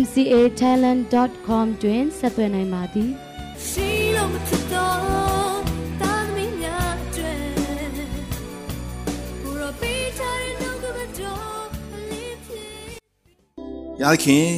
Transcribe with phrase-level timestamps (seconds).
[0.00, 3.10] mcatalent.com တွင်ဆက်သွယ်နိုင်ပါသည်
[3.66, 5.60] ရှိလို့မဖြစ်တော့
[6.00, 7.34] တာသမီးများကျွဲ
[9.42, 12.68] ဘူရောပေးချတဲ့နှုတ်ကပတော်အလေးဖြစ်
[14.02, 14.50] ရခင်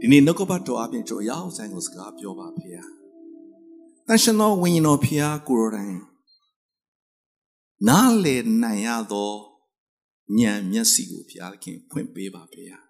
[0.00, 2.70] ဒီနေ့နှုတ်ကပတော်အပြင်ကျွန်တော်ရောက်ဆိုင်ကိုစကားပြောပါဖေ။
[4.06, 5.96] တန်ရှင်တော်ဝိညာဉ်တော်ဖျားကိုယ်တိုင်
[7.88, 9.30] နားလေနိုင်ရသော
[10.38, 12.64] ဉာဏ်မျက်စိကိုဖျားခင်ဖွင့်ပေးပါဖေ။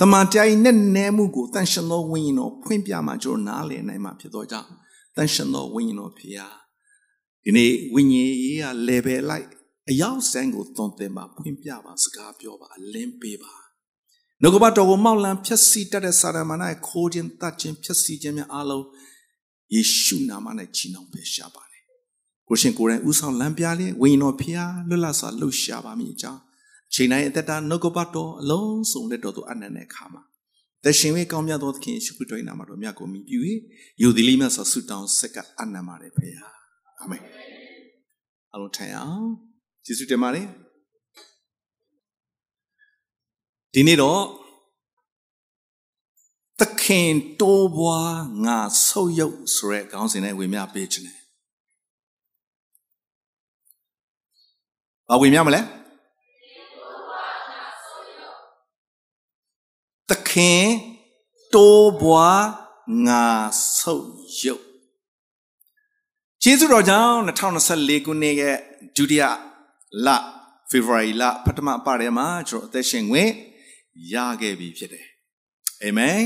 [0.00, 4.68] တမန်တရားနဲ့နဲမှုကိုတန်ရှင်သောဝိညာဉ်တော်ဖွင့်ပြမှကျွန်တော်နားလည်နိုင်မှာဖြစ်သောကြောင့်
[5.16, 6.54] တန်ရှင်သောဝိညာဉ်တော်ဖျား
[7.44, 9.46] ဒီနေ့ဝိညာဉ်ရေးက level လိုက်
[9.90, 13.54] အရောက်ဆန်းကိုသွန်သင်ပါဖွင့်ပြပါစကားပြောပါအလင်းပေးပါ
[14.42, 18.86] နှုတ်ကပတ်တော်ကိုမောက်လံဖြက်စီတတ်တဲ့စာရမဏေခိုးခြင်းတတ်ခြင်းဖြက်စီခြင်းများအလုံး
[19.74, 21.78] ယေရှုနာမနဲ့ချီနှောင်ပေးရှာပါလေ
[22.48, 26.40] ကိုရှင်ကိုယ်တိုင်ဥဆောင်လမ်းပြလေဝိညာဉ်တော်ဖျားလွတ်လပ်စွာလှုပ်ရှားပါမည်အကြောင်း
[26.94, 30.22] ချိန်တိုင်းအသက်တာနှုတ်ကပတ်တော်အလုံးစုံလက်တော်သို့အနန္တအခါမှာ
[30.84, 33.38] တရှင်ဝေကောင်းမြတ်သောသခင်ယေရှုခရစ်တော်၏နာမတော်မြတ်ကိုမြည်ပြု၍
[34.02, 36.48] ယူသည်လေးမြတ်စွာဆုတောင်းဆက်ကအနန္တပါတယ်ဖေဟာ
[37.00, 37.22] အာမင်
[38.54, 39.26] အလုံးထိုင်အောင်
[39.86, 40.46] ယေရှုတင်ပါတယ်
[43.74, 44.20] ဒီနေ့တော့
[46.60, 51.18] သခင်တိုးပွားငါဆုပ်ယုပ်ဆိုရဲခေါင်းစဉ်နဲ့ဝေမျှပေးခြင်းတယ်
[55.08, 55.60] ဘာဝေမျှမလဲ
[60.30, 60.64] ခင်
[61.54, 62.44] တိုးပွား
[63.06, 63.26] ငါ
[63.78, 64.10] ဆုပ်
[64.42, 64.64] ယုတ်
[66.42, 67.18] ကျေးဇူးတော်ကြောင့်
[67.64, 68.56] 2024ခုနှစ်ရဲ့
[68.96, 69.22] ဒုတိယ
[70.06, 70.08] လ
[70.70, 73.32] February လပထမပတ်ထဲမှာကျွန်တော်အသက်ရှင်ခွင့်
[74.12, 75.06] ရခဲ့ပြီဖြစ်တယ်
[75.84, 76.24] အာမင်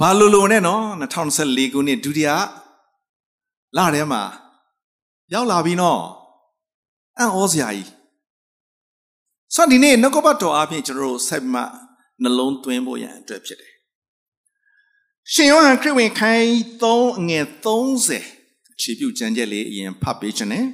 [0.00, 0.84] ဘာလို့လို့နဲ့နော်
[1.32, 2.30] 2024ခုနှစ်ဒုတိယ
[3.76, 4.22] လထဲမှာ
[5.32, 6.02] ရောက်လာပြီနော်
[7.18, 7.90] အံ့ဩစရာကြီး
[9.54, 11.60] ဆိုတော့ဒီနေ့နှုတ်ကပတ်တော်အပြင်ကျွန်တော်တို့ဆက်မှ
[12.22, 13.72] နှလုံးသွင်းဖို့ရန်အတွက်ဖြစ်တယ်
[15.32, 16.48] ရှင်ယောဟန်ခရစ်ဝင်ခိုင်း
[16.82, 17.44] 3အငယ်
[18.14, 20.66] 30ခြေပြုတ်ကျမ်းချက်လေးအရင်ဖတ်ပေးခြင်းနဲ့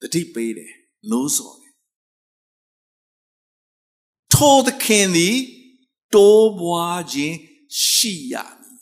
[0.00, 0.72] တတိပေးတယ်
[1.10, 1.74] လို့ဆိုတယ်
[4.32, 5.36] ထိုသခင်သည်
[6.14, 7.36] တိုးပွားခြင်း
[7.86, 8.80] ရှိရမည်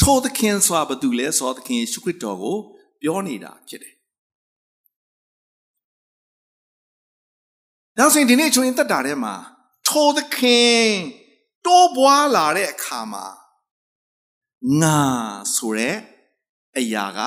[0.00, 2.56] ထိုသခင်ဆိုတာဘာတူလဲဆိုသခင်ယေရှုခရစ်တော်ကို
[3.02, 3.94] ပြောနေတာဖြစ်တယ်
[7.98, 9.34] နောက်ဆိုရင်ဒီနေ့ကျွန်တော်တက်တာထဲမှာ
[9.88, 10.84] ထိုသခင်
[11.64, 13.26] တိုးပွားလာတဲ့အခါမှာ
[14.82, 15.00] ငါ
[15.54, 15.96] ဆိုတဲ့
[16.78, 17.20] အရာက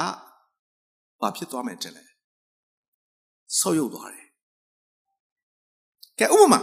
[1.22, 2.04] ဘာဖြစ်သွားမယ်တဲ့လဲ
[3.60, 4.28] ဆော့ရုပ်သွားတယ်
[6.20, 6.60] ကဲဥပမာ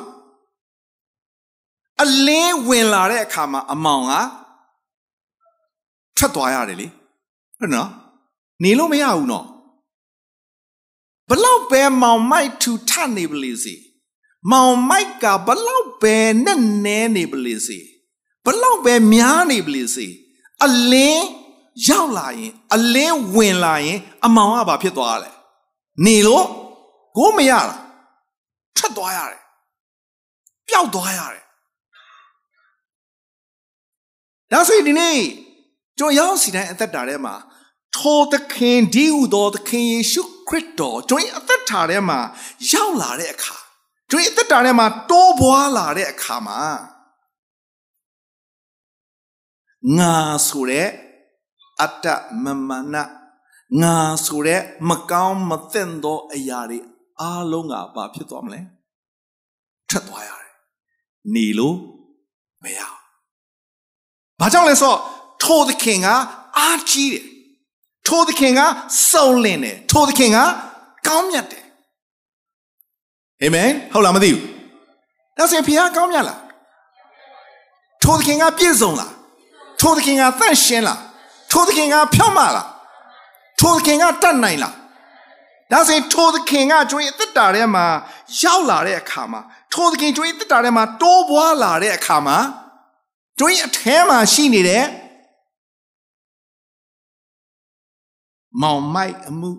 [2.03, 4.15] အလင်းဝင်လာတဲ့အခါမှာအမောင်က
[6.17, 6.87] ထွက်သွားရတယ်လေ
[7.59, 7.91] ဟုတ်နော်
[8.63, 9.47] နေလို့မရဘူးနော်
[11.29, 13.75] ဘလောက်ပဲမောင်မိုက်ထူထနေပလေစီ
[14.51, 17.79] မောင်မိုက်ကဘလောက်ပဲနဲ့နဲနေပလေစီ
[18.45, 20.07] ဘလောက်ပဲများနေပလေစီ
[20.65, 21.27] အလင်း
[21.87, 25.31] ရောက်လာရင်အလင်းဝင်လာရင် အမောင်ကဘာဖြစ်သွားလဲ
[26.05, 26.47] နေလို့
[27.17, 27.77] ကိုမရလား
[28.77, 29.43] ထွက်သွားရတယ်
[30.69, 31.45] ပျောက်သွားရတယ်
[34.53, 35.19] ဒါဆိုရင်ဒီနေ့
[35.99, 37.35] ကျွန်တော်ရောက်စီတိုင်းအသက်တာထဲမှာ
[37.97, 42.19] ထိုသခင်ဒီဟုသောသခင်ယေရှုခရစ်တော်ကျွန်တော်အသက်တာထဲမှာ
[42.73, 43.57] ရောက်လာတဲ့အခါ
[44.11, 46.61] ကျွန်တော်အသက်တာထဲမှာတိုးပွားလာတဲ့အခါမှာ
[49.99, 50.17] ငါ
[50.49, 50.89] ဆိုတဲ့
[51.83, 52.07] အတ္တ
[52.45, 53.03] မမနာ
[53.81, 53.97] ငါ
[54.27, 56.79] ဆိုတဲ့မကောင်းမသင့်သောအရာတွေ
[57.21, 58.61] အားလုံးကဘာဖြစ်သွားမလဲ
[59.89, 60.53] ထွက်သွားရတယ်
[61.35, 61.77] နေလို့
[62.63, 62.81] မရ
[64.41, 64.99] ဘာကြောင့်လဲဆိုတော့
[65.45, 66.09] ထိုသခင်က
[66.59, 67.25] အားကြီးတယ်
[68.09, 68.61] ထိုသခင်က
[69.11, 70.39] စုံလင်တယ်ထိုသခင်က
[71.07, 71.65] ကောင်းမြတ်တယ်
[73.43, 74.43] အာမင်ဟုတ်လားမသိဘူး
[75.39, 76.41] ဒါဆိုရင်ဖခင်ကောင်းမြတ်လား
[78.03, 79.13] ထိုသခင်ကပြည့်စုံလား
[79.81, 81.01] ထိုသခင်ကသန့်ရှင်းလား
[81.51, 82.69] ထိုသခင်ကဖြောင့်မလား
[83.61, 84.75] ထိုသခင်ကတတ်နိုင်လား
[85.71, 87.87] ဒါဆိုရင်ထိုသခင်ကကျွေးအသက်တာထဲမှာ
[88.41, 89.41] ရောက်လာတဲ့အခါမှာ
[89.73, 92.39] ထိုသခင်ကျွေးအသက်တာထဲမှာတိုးပွားလာတဲ့အခါမှာ
[93.39, 94.85] ကျွေးအထဲမှာရှိနေတဲ့
[98.63, 99.53] မောင်မိုက်အမှု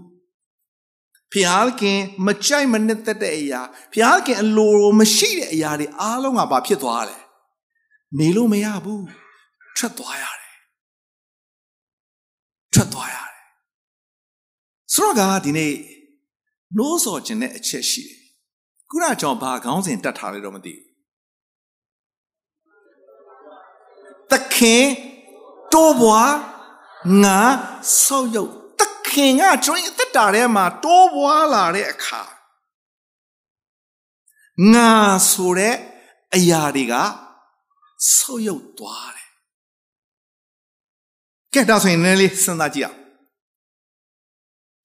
[1.34, 3.62] ဖျားခင်မကြိုက်မနစ်သက်တဲ့အရာ
[3.94, 7.18] ဖျားခင်အလိုမရှိတဲ့အရာတွေအားလုံးကဘာဖြစ်သွားလဲ
[8.20, 9.06] နေလို့မရဘူး
[9.78, 10.39] ထွက်သွားရတယ်
[12.74, 13.46] ထွက်သွားရတယ်
[14.94, 15.74] ဆိုတော့ကဒီနေ့
[16.78, 18.20] နှိုးဆော်ခြင်းတဲ့အချက်ရှိတယ်
[18.90, 20.90] ခုနကြောင့်ဘာခေါင်းစဉ်တတ်ထားလဲတော့မသိဘူး
[24.32, 24.86] သခင်
[25.74, 26.34] တိုးပွား
[27.24, 27.40] ငါ
[28.04, 32.24] ဆောက်ရုပ်သခင်ကကျွန်တော်အသက်တာထဲမှာတိုးပွားလာတဲ့အခါ
[34.74, 34.92] ငါ
[35.30, 35.76] ဆိုတဲ့
[36.36, 36.94] အရာတွေက
[38.14, 39.29] ဆောက်ရုပ်သွားတယ်
[41.54, 42.98] ကဲဒါဆိုရင်လည်းစဉ်းစားကြည့်အောင်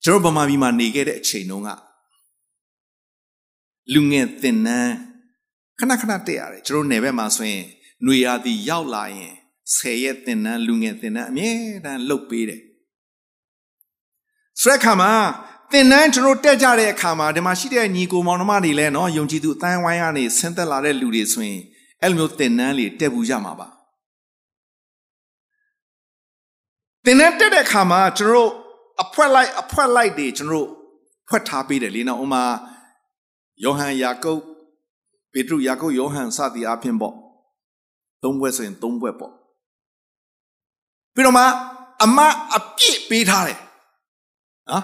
[0.03, 1.69] ကျွန်တော်ဗမာပြည်မှာနေခဲ့တဲ့အချိန်တုန်းက
[3.93, 4.93] လူငယ်တင်နန်း
[5.79, 7.63] ခဏခဏတက်ရတယ်ကျွန်တော်နယ်ဘက်မှာဆိုရင်
[8.03, 9.33] ຫນွေရာသီရောက်လာရင်
[9.75, 11.49] ဆယ်ရက်တင်နန်းလူငယ်တင်နန်းအမြဲ
[11.85, 12.61] တမ်းလှုပ်ပေးတယ်
[14.61, 15.11] ဆိုတဲ့အခါမှာ
[15.71, 21.61] တင်နန်းကျွန်တော်တက်ကြတဲ့အခါမှာဒီမှာရှိတဲ့ညီကိုမောင်နှမတွေလည်းနော်ယုံကြည်သူအတိုင်းဝိုင်းကနေဆင်းသက်လာတဲ့လူတွေဆိုရင်
[22.01, 23.67] အဲ့လိုမျိုးတင်နန်းလေးတက်ဘူးကြမှာပါ
[27.05, 28.51] တင်နန်းတက်တဲ့အခါမှာကျွန်တော်
[29.03, 30.67] အဖွဲလိုက်အဖွဲလိုက်တွေကျွန်တော်
[31.29, 32.43] ဖွက်ထားပေးတယ်လေနော်ဥမာ
[33.63, 34.41] ယောဟန်ယာကုပ်
[35.31, 37.15] ပေတရုယာကုပ်ယောဟန်စသည်အဖြစ်ပေါ့
[38.23, 39.33] သုံးဘွဲ့ဆိုရင်သုံးဘွဲ့ပေါ့
[41.13, 41.43] ပြီးတော့မှ
[42.03, 42.19] အမ
[42.55, 43.59] အပြည့်ပေးထားတယ်
[44.71, 44.83] နော်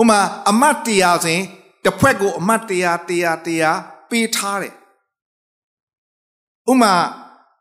[0.00, 1.44] ဥမာအမတ်တရားဆိုရင်
[1.84, 3.78] တစ်ဖွဲ့ကိုအမတ်တရားတရားတရား
[4.10, 4.74] ပေးထားတယ်
[6.70, 6.92] ဥမာ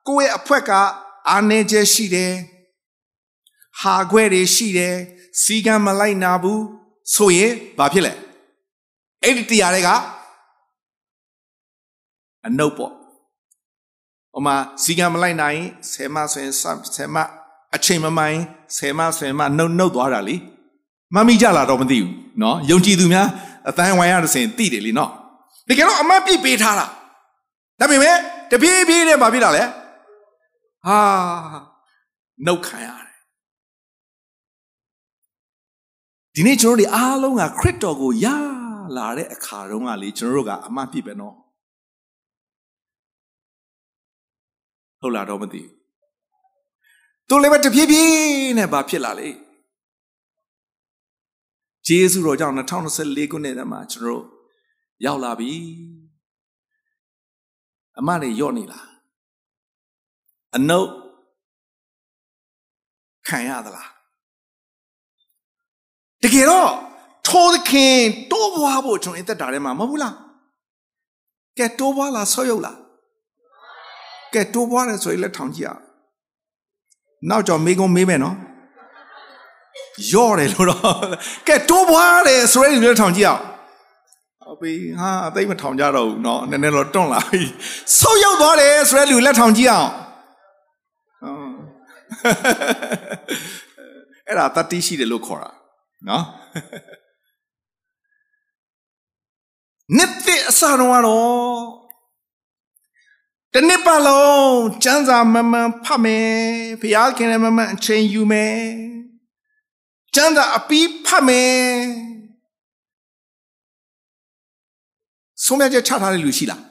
[0.07, 0.71] ကိုယ့်ရဲ့အဖွဲက
[1.29, 2.33] အာနေချက်ရှိတယ်
[3.80, 4.94] ဟာခွဲတွေရှိတယ်
[5.42, 6.62] စီကံမလိုက်နာဘူး
[7.14, 8.12] ဆိုရင်ဘာဖြစ်လဲ
[9.22, 9.88] အဲ့ဒီတရားတွေက
[12.46, 12.92] အနုပ်ပေါ့
[14.32, 15.60] ဟိုမှာစီကံမလိုက်နိုင်
[15.92, 16.54] ဆယ်မဆိုရင်
[16.96, 17.16] ဆယ်မ
[17.74, 18.40] အချိန်မမိုင်း
[18.76, 20.36] ဆယ်မဆယ်မနှုတ်နှုတ်သွားတာလी
[21.14, 23.28] မမိကြလာတော့မသိဘူးเนาะယုံကြည်သူများ
[23.68, 25.10] အတိုင်းဝိုင်းရတဲ့စင်သိတယ်လीเนาะ
[25.68, 26.86] တကယ်တော့အမတ်ပြစ်ပေးထားတာ
[27.80, 28.16] ဒါပေမဲ့
[28.50, 29.64] တပြေးပြေးနဲ့ဘာဖြစ်တာလဲ
[30.86, 30.98] ဟာ
[32.46, 33.05] နှုတ်ခံရတ
[36.39, 38.25] ဒီနေ့ကျွန်တော်တို့အားလုံးကခရစ်တော်ကိုရ
[38.97, 41.35] လာတဲ့အခါတုန်းကလေကျွန်တော်တို့ကအမှတ်ပြပဲနော်
[45.01, 45.71] ဟုတ်လားတော့မသိဘူး
[47.27, 48.15] သူလည်းပဲတဖြည်းဖြည်း
[48.57, 49.29] နဲ့ဘာဖြစ်လာလေ
[51.87, 54.23] ဂျေဇုတော်ကြောင့်2024ခုနှစ်ထဲမှာကျွန်တော်တို့
[55.05, 55.51] ရောက်လာပြီ
[57.99, 58.87] အမတွေယော့နေလား
[60.55, 60.89] အနုတ်
[63.27, 63.96] ခံရသလားတ
[66.34, 66.70] ကယ်တော့
[67.28, 67.96] ထိုးသခင်
[68.32, 70.14] တိုးပွားဖို့ကျွန်တော်အသက်တာထဲမှာမဟုတ်ဘူးလား
[71.58, 72.76] ကဲတိုးပွားလားဆော့ရုပ်လား
[74.34, 75.82] ကဲတိုးပွားတယ်ဆိုရင်လက်ထောင်ကြည့်အောင်
[77.30, 78.36] နောက်ကြောင့်မေးကုန်းမေးမယ်နော်
[80.12, 80.82] ယော့တယ်လို့တော့
[81.48, 83.42] ကဲတိုးပွားတယ်ဆိုရင်လက်ထောင်ကြည့်အောင်
[84.42, 87.42] ဟုတ်ပြီဟာအသိမထောင်ကြတော့ဘူးเนาะနည်းနည်းတော့တွန့်လာပြီ
[87.98, 89.90] ဆုတ်ရောက်သွားတယ်ဆိုတဲ့လူလက်ထောင်ကြည့်အောင်
[94.28, 95.50] အဲ့ဒါတတိရှိတယ်လို့ခေါ်တာ
[96.07, 96.25] နော်
[99.95, 101.57] နှစ်တဲ့အစတော့ကတော့
[103.53, 106.29] တနစ်ပတ်လုံးကျမ်းစာမမှန်ဖတ်မယ်
[106.81, 108.59] ဘုရားခင်လည်းမမှန်အချိန်ယူမယ်
[110.15, 111.57] ကျမ်းစာအပီးဖတ်မယ်
[115.43, 116.61] ဆုံးဖြတ်ချက်ချထားတဲ့လူရှိလား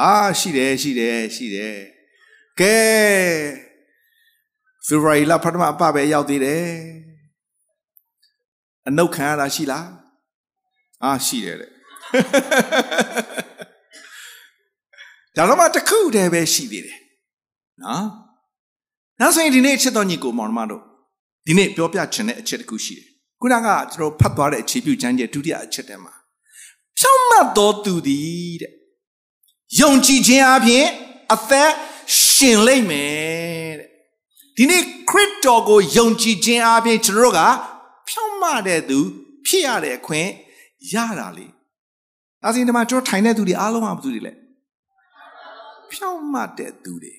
[0.00, 1.76] အာရှိတယ်ရှိတယ်ရှိတယ်
[2.60, 2.78] ကဲ
[4.86, 6.68] ဖေဖော်ဝါရီလပထမအပပဲရောက်သေးတယ်
[8.88, 9.86] အနုတ်ခံရတာရှိလား
[11.04, 11.70] အာရှိတယ်တဲ့
[15.36, 16.98] ဒါတော့မှတစ်ခုတည်းပဲရှိသေးတယ်
[17.82, 18.06] နော်
[19.20, 20.82] နောက်ဆိုရင်ဒီနေ့ချစ်တော်ညီကိုမောင်နှမတို့
[21.46, 23.06] ဒီနေ့ပြောပြချင်တဲ့အချက်တစ်ခုရှိတယ်
[23.40, 26.14] ခုနကကျွန်တော်ဖတ်သွားတဲ့အခြေပြုချမ်းကျဲဒုတိယအချက်တည်းမှာ
[26.98, 28.72] ဖြောင့်မတ်တော်သူသည်တဲ့
[29.80, 30.86] ယုံကြည်ခြင်းအပြင်
[31.34, 31.70] အသက်
[32.30, 33.88] ရှင်လိမ့်မယ်တဲ့
[34.56, 37.58] ဒီနေ့ခရစ်တော်ကိုယုံကြည်ခြင်းအပြင်ကျွန်တော်တို့ကဖြောင့်
[38.44, 38.98] မတ်တဲ့သူ
[39.46, 40.28] ဖြစ်ရတဲ့အခွင့်
[40.92, 41.46] ရတာလေ
[42.42, 44.32] ဒါဆိုရင်ဒီမှာကျွန်တော်ထိုင်တဲ့သူတွေအားလုံးကဘာသူတွေလဲ
[45.92, 47.14] ဖြောင့်မတ်တဲ့သူတွေ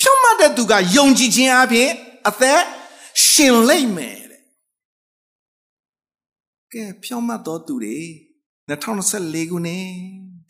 [0.00, 1.90] ဖြောင့်မတ်တဲ့သူကယုံကြည်ခြင်းအပြင်
[2.28, 2.60] အသက်
[3.28, 4.42] ရှင်လိမ့်မယ်တဲ့
[6.72, 7.96] ကဲဖြောင့်မတ်တော်သူတွေ
[8.68, 9.86] 2024ခုနှစ်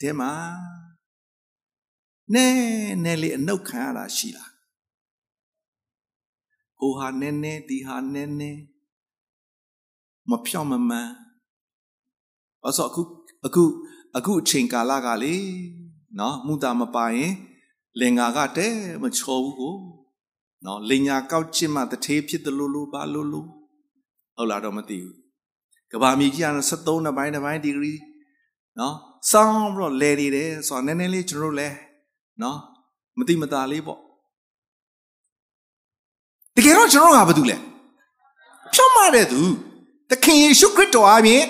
[0.01, 0.33] ဒီမှာ
[2.35, 2.47] နဲ
[3.05, 4.52] နဲလေးအနှုတ်ခံရတာရှိလား
[6.83, 8.51] ဟိုဟာနဲနဲဒီဟာနဲနဲ
[10.31, 11.11] မဖြောင့်မမှန်
[12.63, 13.03] အဲ့ဆိုအခု
[13.47, 13.65] အခု
[14.17, 15.37] အခုအချိန်ကာလကလေ
[16.19, 17.33] နော်မူတာမပါရင်
[18.01, 18.69] လင်္ကာကတဲ
[19.03, 19.77] မချောဘူးကို
[20.65, 23.49] နော်လင်ညာကောက်ချစ်မှတထေးဖြစ်တယ်လို့လို့ပါလို့လို့
[24.37, 25.17] ဟုတ်လားတော့မသိဘူး
[25.93, 27.95] ကဘာမြေကြီးက73နှစ်ပိုင်းတစ်ပိုင်းဒီဂရီ
[28.79, 28.97] နော်
[29.31, 31.69] စောင်းပြီးတော့လဲနေတယ်ဆိုတော့နည်းနည်းလေးကျွန်တော်တို့လဲ
[32.43, 32.59] နော်
[33.19, 34.01] မတိမတာလေးပေါ့
[36.57, 37.57] တကယ်တော့ကျွန်တော်ကဘာတူလဲ
[38.75, 39.41] ဖြောင့်မတဲ့သူ
[40.11, 41.43] သခင်ယေရှုခရစ်တော်အပြင်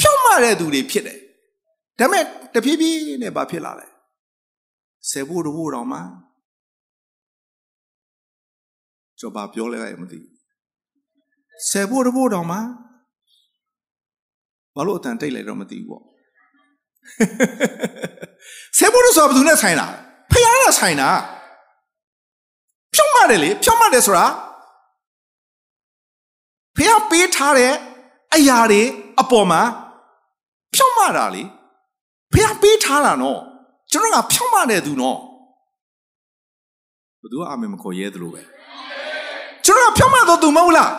[0.00, 1.18] ဖြောင့်မတဲ့သူတွေဖြစ်တယ်
[1.98, 2.24] ဒါပေမဲ့
[2.54, 3.86] တဖြည်းဖြည်းနဲ့ဘာဖြစ်လာလဲ
[5.10, 5.98] ဆယ်ဖို့တော့တော့မှ
[9.18, 10.34] ကျွန်တော်ဘာပြောလဲမသိဘူး
[11.70, 12.58] ဆယ်ဖို့တော့တော့မှ
[14.74, 16.02] ဘာလို့အတန်တိတ်လဲတော့မသိဘူးပေါ့
[18.78, 19.86] ဆယ်ဖို့တော့ဆိုတာဘယ်သူနဲ့ဆိုင်တာ
[20.30, 21.10] ဖခင်နဲ့ဆိုင်တာ
[23.24, 24.26] ဖြောင့်မတယ်လေဖြောင့်မတယ်ဆိုတာ
[26.76, 27.72] ဖះပေးထားတဲ့
[28.34, 28.82] အရာတွေ
[29.20, 29.62] အပေါ်မှာ
[30.74, 31.42] ဖြောင့်မတာလေ
[32.32, 33.40] ဖះပေးထားတာနော်
[33.92, 35.18] ကျွန်တော်ကဖြောင့်မတဲ့သူနော်
[37.20, 38.42] ဘယ်သူကအာမင်မခေါ်ရဲသလိုပဲ
[39.64, 40.92] ကျွန်တော်ကဖြောင့်မတော့သူမဟုတ်လား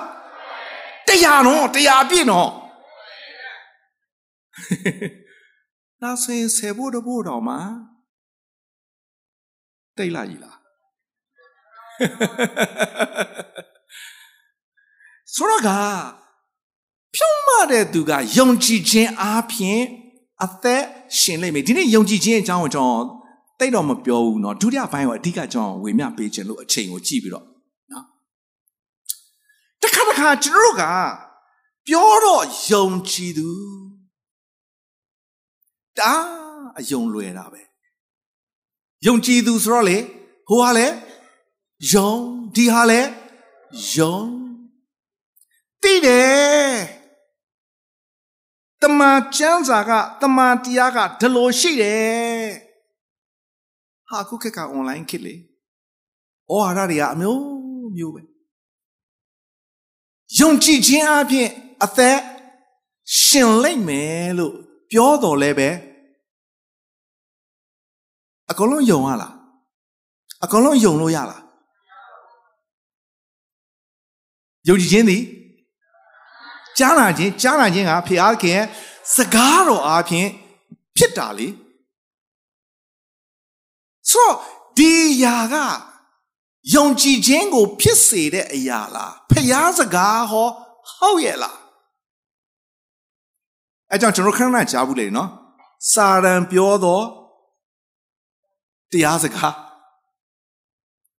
[1.07, 2.49] တရားနော်တရားပြည့်နော်
[6.01, 7.59] နာဆင်ဆယ်ဖို့တဖို့တော့မှာ
[9.97, 10.54] တိတ်လာကြီးလား
[15.34, 15.70] ဆိုတော့က
[17.14, 19.82] ဖြုံးမတဲ့သူကယုံကြည်ခြင်းအားဖြင့်
[20.44, 20.82] အသက်
[21.18, 23.04] ရှင်လိမ့်မယ်ဒီနေ့ယုံကြည်ခြင်းအကြောင်းကိုကျွန်တော်
[23.58, 27.44] တိတ်တော့မပြောဘူးเนาะဒုတိယပိုင်းကိုအဓိကကျွန်တော်ဝေမျှပေးခြင်းလို့အချိန်ကိုကြည့်ပြီးတော့
[27.90, 28.04] เนาะ
[29.82, 30.84] တခါတခါကျွန်တော်တို့က
[31.86, 33.48] ပြောတော့ယုံကြည်သူ
[35.98, 36.12] ဒါ
[36.78, 37.62] အယုံလွယ်တာပဲ
[39.06, 39.96] ယုံကြည်သူဆိုတော့လေ
[40.48, 40.86] ဟိုဟာလေ
[41.91, 42.13] ယုံ
[42.55, 43.01] ဒီဟာလေ
[43.93, 44.17] ယုံ
[45.81, 46.75] သိတယ်
[48.81, 49.91] တမန်ကျမ်းစာက
[50.21, 52.47] တမန်တရားကဒီလိုရှိတယ်
[54.07, 55.39] ဟာခုခက်က online ခစ်လေဩ
[56.49, 57.43] ဟာရတွေကအမျိုး
[57.97, 58.21] မျိုးပဲ
[60.39, 61.49] ယုံကြည်ခြင်းအပြင်
[61.83, 62.17] အသက်
[63.21, 64.55] ရှင်လိမ့်မယ်လို့
[64.91, 65.69] ပြောတော်လဲပဲ
[68.49, 69.33] အကုန်လုံးယုံရလား
[70.43, 71.44] အကုန်လုံးယုံလို့ရလား
[74.67, 75.23] ယုံကြည်ခြင်းသည်
[76.77, 78.61] ကြားနာခြင်းကြားနာခြင်းကဖခင်ခင်
[79.15, 80.29] စကားတော်အားဖြင့်
[80.97, 81.47] ဖြစ်တာလေ
[84.09, 84.35] ဆိုတော့
[84.77, 84.93] ဒီ
[85.23, 85.55] ຢာက
[86.75, 90.47] ယုံကြည်ခြင်းကို ဖြစ်စေတဲ့အရာလားဖခင်စကားဟော
[90.97, 91.57] ဟုတ်ရဲ့လား
[93.91, 95.29] အဲကြောင့်ကျွန်တော်ခဏခဏကြားဘူးလေနော်
[95.91, 97.05] စာရန်ပြောတော့
[98.91, 99.53] တရားစကား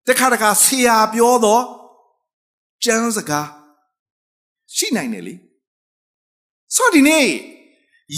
[0.07, 1.63] တခါတခါဆရာပြောတော့
[2.85, 3.49] ကျမ်းစကား
[4.75, 5.35] ရှိနိုင်တယ်လေ
[6.75, 7.29] ဆိုဒီနေ့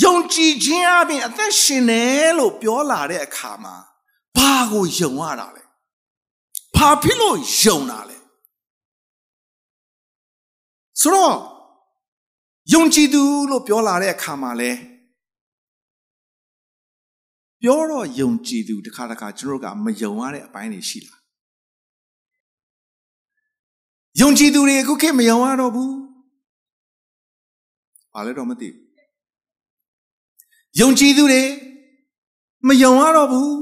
[0.05, 3.75] ယုံကြည်ခြင်းအပြင်အသက်ရှင်တယ်လို့ပြောလာတဲ့အခါမှာ
[4.37, 5.63] ဘာကိုယုံရတာလဲ
[6.77, 8.19] ဘာဖြစ်လို့ယုံတာလဲ
[11.01, 11.37] ဆိုတော့
[12.73, 14.71] ယုံကြည်သူလို့ပြောလာတဲ့အခါမှာလဲ
[17.63, 21.18] ပြောတော့ယုံကြည်သူတစ်ခါတစ်ခါကျွန်တော်ကမယုံရတဲ့အပိုင်းတွေရှိလား
[24.21, 25.95] ယုံကြည်သူတွေအခုခေတ်မယုံရတော့ဘူး
[28.13, 28.69] ဘာလဲတော့မသိ
[30.81, 31.43] ယုံကြည်သူတွေ
[32.67, 33.53] မယုံရတော့ဘူး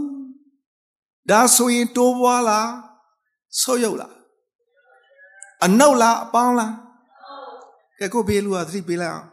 [1.31, 2.71] ဒါဆိုရင်တိုးပွားလား
[3.61, 4.15] ဆုတ်ယုတ်လား
[5.65, 6.75] အနှုတ်လားအပေါင်းလား
[7.99, 9.29] ကဲကိုဘေးလူကသတိပေးလိုက်အောင်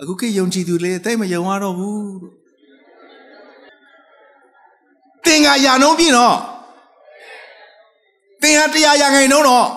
[0.00, 2.34] အခုခေတ်ယုံကြည်သူတွေတိတ်မယုံရတော့ဘူးလို့
[5.24, 6.36] သင်ကယာနှုံးပြီနော်
[8.42, 9.68] သင်ဟာတရားရာခိုင်နှုံးတော့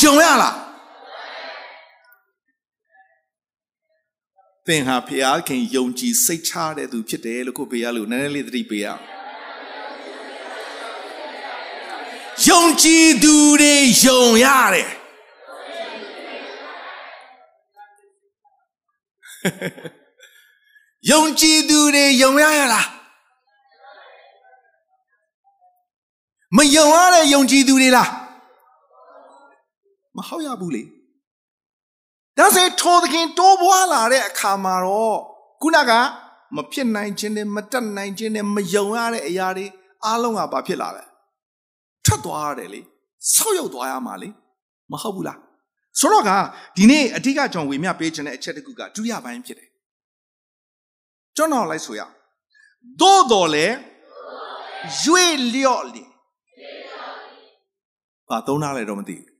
[0.00, 0.56] ယုံရလား
[4.66, 5.10] သင်ဟာဖ
[5.48, 9.02] ခင်ယုံကြည်စိတ်ချတဲ့သူဖြစ်တယ်လို့ကိုဖေရလို့နည်းနည်းလေးသတိပေးရအောင်
[12.48, 13.74] ယုံကြည်သူတွေ
[14.06, 14.90] ယုံရတယ်
[21.10, 22.88] ယုံကြည်သူတွေယုံရရလား
[26.56, 28.10] မယုံရတဲ့ယုံကြည်သူတွေလား
[30.16, 30.82] မဟုတ်ရဘူးလေ
[32.38, 35.18] ဒါဆိုထိုသခင်တိုးပွားလာတဲ့အခါမှာတော့
[35.62, 35.92] ခုနက
[36.56, 39.66] မဖြစ်နိုင်ခြင်းနဲ့မတက်နိုင်ခြင်းနဲ့မယုံရတဲ့အရာတွေ
[40.04, 41.04] အားလုံးကဘာဖြစ်လာလဲ
[42.04, 42.80] ထွက်သွားရတယ်လေ
[43.34, 44.28] ဆောက်ရောက်သွားရမှာလေ
[44.92, 45.38] မဟုတ်ဘူးလား
[46.00, 46.30] ဆိုတော့က
[46.76, 49.68] ဒီနေ့အဓိကကျွန်တော်ဝေမျှပေးခြင်းတဲ့အချက်တစ်ခုကဒုတိယပိုင်းဖြစ်တယ်
[51.36, 52.00] ကျွန်တော်လိုက်ဆိုရ
[53.00, 53.66] သို့တော်လေ
[55.02, 56.04] ရွေလျော့လေ
[58.28, 59.33] ဘာသုံးထားလဲတော့မသိဘူး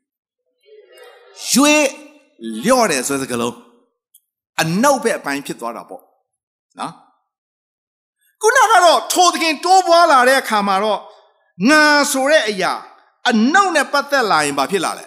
[1.52, 1.74] ရွေ
[2.64, 3.56] လျော့တယ်ဆိုတဲ့စကားလုံး
[4.62, 6.02] အနောက်ဘက်အပိုင်းဖြစ်သွားတာပေါ့
[6.80, 6.92] နော်
[8.40, 11.00] ခုနကတော့ထိုသခင်တိုးပွားလာတဲ့အခါမှာတော့
[11.70, 12.72] ငါဆိုတဲ့အရာ
[13.30, 15.06] အနောက်နဲ့ပတ်သက်လာရင်ဘာဖြစ်လာလဲ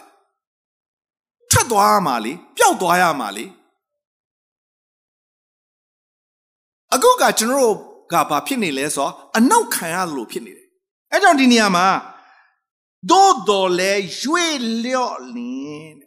[1.52, 3.46] ထွက်သွားရမှာလေပျောက်သွားရမှာလေ
[6.94, 7.76] အခုကကျွန်တော်တို့
[8.12, 10.68] ကဘာဖြစ်နေလဲဆိုတော့အနောက်ခံရလို့ဖြစ်နေတယ်
[11.12, 11.88] အဲကြောင့်ဒီနေရာမှာ
[13.10, 14.46] သို့တော်လဲရွေ
[14.84, 16.07] လျော့လင်း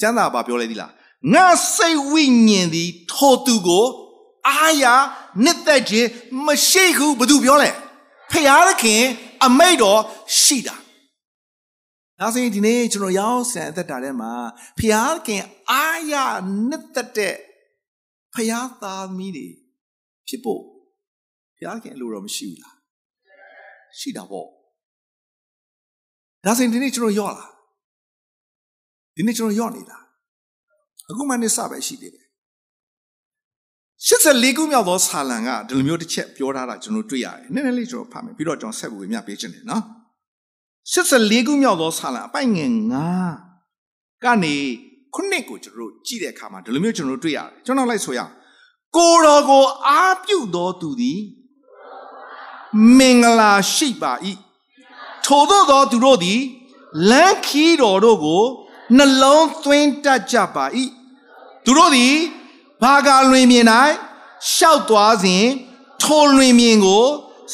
[0.00, 0.92] ကျမ်းသာဘာပြောလဲဒီလား
[1.34, 3.86] ငါစိတ်ဝိညာဉ်သည်ထိုသူကို
[4.48, 4.84] အာရ
[5.44, 6.08] နှစ်သက်ခြင်း
[6.46, 7.70] မရှိဘူးဘသူပြောလဲ
[8.32, 9.02] ဖျားသခင်
[9.44, 10.00] အမိတ်တော်
[10.40, 10.76] ရှိတာ
[12.20, 14.32] ဒါဆိုရင်ဒီနေ့ကျွန်တော်ရောက်ဆန်အသက်တာထဲမှာ
[14.78, 16.14] ဖျားသခင်အာရ
[16.68, 17.36] နှစ်သက်တဲ့
[18.34, 19.48] ဖျားသားသမီးတွေ
[20.28, 20.62] ဖြစ်ဖို့
[21.58, 22.76] ဖျားသခင်အလိုတော်မရှိဘူးလား
[23.98, 24.48] ရှိတာပေါ့
[26.44, 27.46] ဒါဆိုရင်ဒီနေ့ကျွန်တော်ရောက်လာ
[29.20, 30.04] ဒီနေ့ကျွန်တော်ရောက်နေလား
[31.10, 32.26] အခုမှနေစပဲရှိသေးတယ်
[34.06, 39.82] 84ခုမြောက်သောဆာလံကဒီလိုမျိုးတစ်ချက်ပြောထားတာကျွန်တော်တွေ့ရတယ်နည်းနည်းလေးကျွန်တော်ဖတ်မယ်ပြီးတော့ကျွန်တော်ဆက်ပြီးမြတ်ပေးခြင်းတယ်နော်
[40.92, 42.70] 84ခုမြောက်သောဆာလံအပိုင်ငယ်
[43.48, 44.54] 9ကနေ
[45.14, 48.32] ခုနှစ်ကိုကျွန်တော်တို့ကြည့်တဲ့အခါမှာဒီလိုမျိုးကျွန်တော်တို့တွေ့ရတယ်ကျွန်တော်လိုက်ဆိုရအောင်
[48.96, 51.20] ကိုတော်ကိုအားပြုသောသူသည်
[52.98, 54.12] မင်္ဂလာရှိပါ၏
[55.26, 56.40] ထို့သောသောသူတို့သည်
[57.10, 58.44] လမ်းခီးတော်တို့ကို
[58.96, 60.64] နှလုံးသွင်းတတ်ကြပါ၏
[61.64, 62.16] သူတို့သည်
[62.82, 63.66] ဘာကာလွင်မြင်၌
[64.52, 65.44] ရှောက်သွားစဉ်
[66.02, 67.04] ထိုလွင်မြင်ကို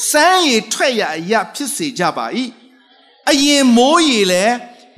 [0.09, 2.25] စမ်းရည်ထွက်ရအရာဖြစ်စေကြပါ၏
[3.29, 4.55] အရင်မိုးရီလည်း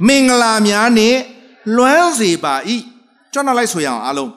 [0.07, 1.19] မင်္ဂလာများနှင့်
[1.75, 2.55] လွမ်းစေပါ၏
[3.33, 4.31] ကျွန်တော်လိုက်ဆိုရအောင်အားလုံး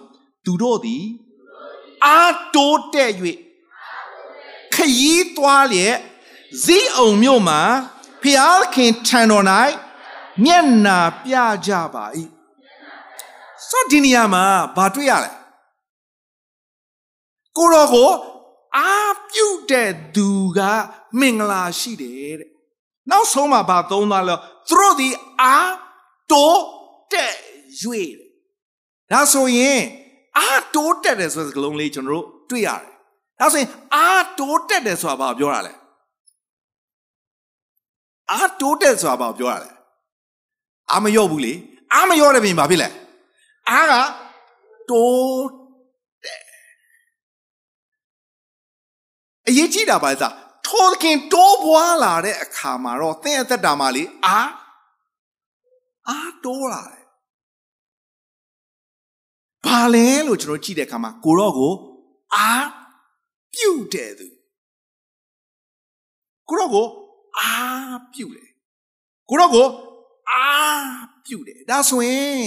[0.45, 1.05] သူတို့သည်
[2.07, 2.21] အာ
[2.55, 3.11] တိုးတဲ့၍
[4.75, 5.97] ခยีသွားလျက်
[6.65, 7.61] ဇီးအောင်မြို့မှာ
[8.23, 9.47] ဖျားခင်ထံတော်၌
[10.45, 11.35] မျက်နာပြ
[11.67, 12.05] ကြပါ၏
[13.69, 14.45] ဆိုဒီနေရာမှာ
[14.77, 15.31] ဘာတွေ့ရလဲ
[17.57, 18.11] ကိုတော်ကို
[18.77, 18.93] အာ
[19.31, 20.59] ပြုတ်တဲ့သူက
[21.19, 22.51] မင်္ဂလာရှိတယ်တဲ့
[23.11, 24.35] နောက်ဆုံးမှာဘာသုံးသွားလဲ
[24.69, 25.09] သူတို့ဒီ
[25.41, 25.57] အာ
[26.31, 26.63] တိုး
[27.13, 27.33] တဲ့၍
[27.83, 28.13] တဲ့
[29.11, 29.81] ဒါဆိုရင်
[30.39, 32.93] အာတိုးတက်တယ်ဆိုတဲ့စကားလုံးလေးကျွန်တော်တို့တွေ့ရတယ်
[33.41, 35.73] ဒါဆိုရင်အာတိုးတက်တယ်ဆိုတာဘာပြောတာလဲ
[38.31, 39.71] အာတိုးတက်ဆိုတာဘာပြောတာလဲ
[40.91, 41.53] အာမရော့ဘူးလေ
[41.95, 42.89] အာမရော့တဲ့ပြင်ဘာဖြစ်လဲ
[43.71, 43.95] အာက
[44.91, 45.45] တိုး
[49.49, 50.35] အရေးကြီးတာပါစား
[50.67, 54.39] ထိုးခင်တိုးပွားလာတဲ့အခါမှာတော့သင်အသက်တာမှာလေအာ
[56.09, 57.05] အာတိုးလာတယ်
[59.67, 61.73] ဘာလဲလို့ကျွန်တော်ကြည့်တဲ့အခါမှာကိုတော့ကို
[62.35, 62.51] အာ
[63.55, 64.27] ပြုတ်တယ်သူ
[66.49, 66.87] ကိုတော့ကို
[67.39, 67.53] အာ
[68.13, 68.51] ပြုတ်တယ်
[69.29, 69.67] ကိုတော့ကို
[70.31, 70.47] အာ
[71.25, 72.45] ပြုတ်တယ်ဒါဆိုရင်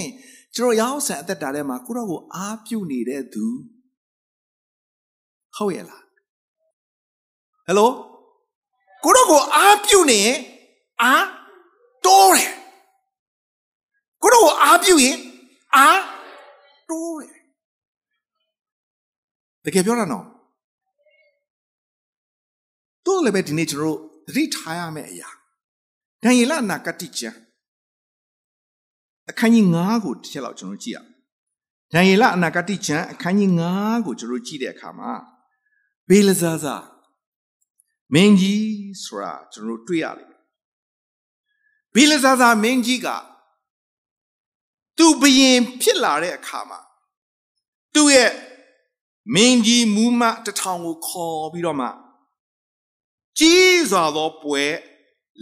[0.56, 3.44] ကျွန်တော်ရောက်ဆန်အသက်တာထဲမှာကိုတော့ကိုအာပြုတ်နေတဲ့သူ
[5.56, 6.04] ဟုတ်ရဲ့လား
[7.66, 7.90] ဟယ်လို
[9.04, 10.38] ကိုတော့ကိုအားပြုတ်နေရင်
[11.02, 11.26] အား
[12.04, 12.52] တိုးတယ်
[14.22, 15.18] ကိုတော့ကိုအားပြုတ်ရင်
[15.76, 16.02] အား
[16.88, 17.34] တိုးတယ်
[19.64, 20.26] တကယ်ပြောတာနော်
[23.06, 25.30] တိုးလည်းပဲဒီနေ့ကျွန်တော်တို့သတိထားရမယ့်အရာ
[26.22, 27.38] ဒံယေလနာကတိကျမ်း
[29.30, 31.10] အခန်းကြီး9ကိုတစ်ချက်လောက်ကျွန်တော်ကြည့်ရအောင်
[31.92, 35.12] ဒံယေလအနာဂတိကျမ်းအခန်းကြီး9ကိုကျွန်တော်ကြည့်တဲ့အခါမှာ
[36.08, 36.76] ဘေလဇာဇာ
[38.14, 38.66] မင်းကြီး
[39.04, 40.42] ဆိုတာကျွန်တော်တွေ့ရလိမ့်မယ်
[41.94, 43.08] ဘီလဇာဇာမင်းကြီးက
[44.96, 46.80] သူဘယင်ဖြစ်လာတဲ့အခါမှာ
[47.94, 48.32] သူ့ရဲ့
[49.34, 51.88] မင်းကြီးမူးမတထောင်ကိုခေါ်ပြီးတော့မှ
[53.38, 54.62] ကြီးစွာသောပွဲ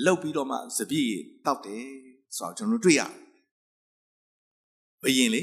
[0.05, 1.14] လှုပ်ပြီးတော့မှစပြည့်
[1.47, 1.87] တောက်တယ်
[2.37, 3.23] ဆိုတော့ကျွန်တော်တွေ့ရတယ်
[5.04, 5.42] ဘယင်လေ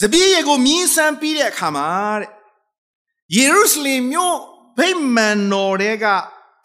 [0.00, 1.88] စပြည့်ရေကိုမြင်းဆန်းပြီးတဲ့အခါမှာ
[2.20, 2.30] တဲ့
[3.36, 4.38] ယေရုရှလင်မြို့
[4.78, 6.06] ဗိမာန်တော်တွေက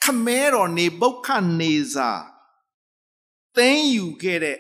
[0.04, 1.28] ခမဲတော်နေပုတ်ခ
[1.60, 2.12] နေစာ
[3.56, 4.58] သိမ်းယူခဲ့တဲ့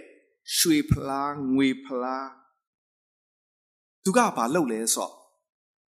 [0.57, 2.29] ရွှေဖလားငွေဖလား
[4.03, 5.13] သူကဘာလုပ်လဲဆိုတော့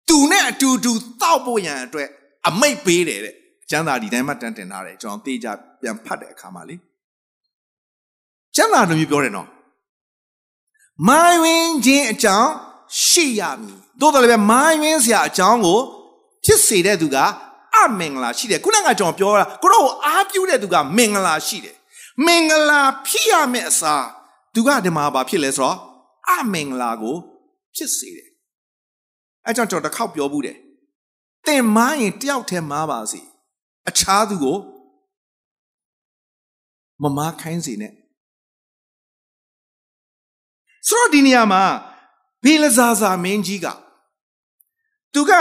[0.08, 2.08] သူနဲ့အတူတူတောက်ဖို့ရန်အတွက်
[2.48, 3.34] အမိတ်ပေးတယ်တဲ့
[3.70, 5.48] ကျမ်းစာဒီတိုင်းမှတန်တင်ထားတယ်ကျွန်တော်တေးကြ
[5.80, 6.76] ပြန်ဖတ်တဲ့အခါမှာလေ
[8.56, 9.48] ကျမ်းစာလိုမျိုးပြောတယ်နော်
[11.08, 12.50] မိုင်းဝင်းခြင်းအကြောင်း
[13.04, 15.80] ရှိရမည်သို့တော်လည်းပဲမိုင်းဝင်းစရာအကြောင်းကို
[16.44, 17.16] ဖြစ်စေတဲ့သူက
[17.76, 21.76] အမင်္ဂလာရှိတယ်ခုနကကျွန်တော်ပြောတာကိုတော့အားပြုတဲ့သူကမင်္ဂလာရှိတယ်
[22.26, 24.06] မင်္ဂလာဖြစ်ရမယ့်အစား
[24.54, 25.76] သူကဒီမှာဘာဖြစ်လဲဆိုတော့
[26.30, 27.16] အမင်္ဂလာကို
[27.76, 28.28] ဖြစ်စေတယ်
[29.46, 30.56] အဲကြောင့်ကျွန်တော်တစ်ခေါက်ပြောဘူးတယ်
[31.46, 33.20] တင်မားရင်တယောက်တည်းမားပါစေ
[33.88, 34.56] အခြားသူကို
[37.02, 37.92] မမားခိုင်းစေနဲ့
[40.88, 41.64] ဆိုတော့ဒီနေရာမှာ
[42.44, 43.66] ဘေလဇာဇာမင်းကြီးက
[45.14, 45.32] သူက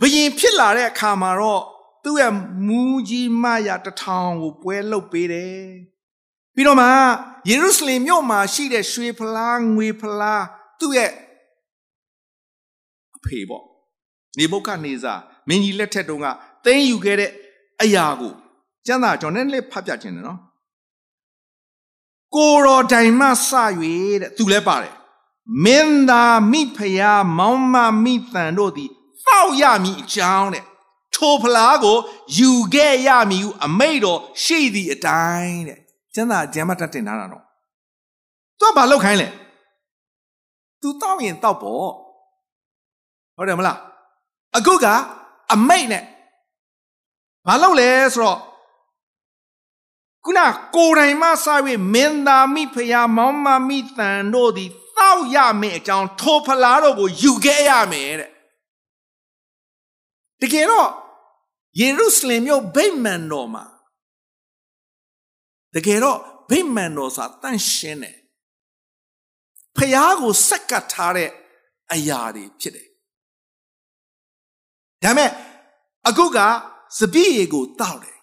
[0.00, 1.62] ဘယင်ဖြစ်လာတဲ့အခါမှာတော့
[2.04, 2.32] သူ့ရဲ့
[2.66, 5.62] မူးကြီးမရတထောင်ကိုပွဲလုပ်ပေးတယ်
[6.54, 6.86] ပြီးတော့မှ
[7.48, 10.44] ယေရုရှလင်မြို့မှာရှိတဲ့ရွှေဖလားငွေဖလား
[10.80, 11.12] သူ့ရဲ့
[13.16, 13.64] အဖေပေါ့
[14.38, 15.14] နေဘုခနေစာ
[15.48, 16.26] မင်းကြီးလက်ထက်တုန်းက
[16.64, 17.30] သိမ်းယူခဲ့တဲ့
[17.82, 18.32] အရာကို
[18.86, 20.38] ကျမ်းစာကျွန်တော်လည်းဖတ်ပြခြင်းတယ်နော်
[22.34, 23.30] ကိုတော်တိုင်မှစ၍
[24.20, 24.94] တဲ့သူလည်းပါတယ်
[25.64, 28.90] မင်းသားမိဖယားမောင်မမိတန်တို့သည်
[29.26, 30.64] တောက်ရမည်အကြောင်းတဲ့
[31.14, 31.96] ထိုဖလားကို
[32.36, 35.78] ယူခဲ့ရမည်ဟုအမိတ်တော်ရှိသည့်အတိုင်းတဲ့
[36.14, 37.44] ကျမ်းစာကျမ်းမတက်တင်ထားတာတော့
[38.60, 39.28] သူကဘာလောက်ခိုင်းလဲ
[40.80, 41.90] သူတောက်ရင်တောက်ပေါ့
[43.36, 43.78] ဟုတ်တယ်မလား
[44.56, 44.86] အခုက
[45.54, 46.02] အမိတ်နဲ့
[47.46, 48.38] ဘာလုပ်လဲဆိုတော့
[50.24, 50.40] ခုန
[50.76, 51.46] ကိုယ်တိုင်မှစ၍
[51.92, 58.30] မင်းသားမိဖယားမောင်မမိတန်တို့သည်တောက်ရမယ်အကြောင်းထိုဖလားတို့ကိုယူခဲ့ရမယ်တဲ့
[60.40, 60.90] တကယ်တော့
[61.80, 63.64] ယေရုရှလင်မြို့ဗိမာန်တော်မှာ
[65.74, 66.18] တကယ်တော့
[66.50, 68.18] ဗိမာန်တော်ဆိုတာတန့်ရှင်းတယ်
[69.76, 71.30] ဖျားကိုစက်ကပ်ထားတဲ့
[71.92, 72.88] အရာတွေဖြစ်တယ်
[75.02, 75.30] ဒါမဲ့
[76.08, 76.38] အခုက
[76.98, 78.17] စပြည့်ရေကိုတောက်တယ်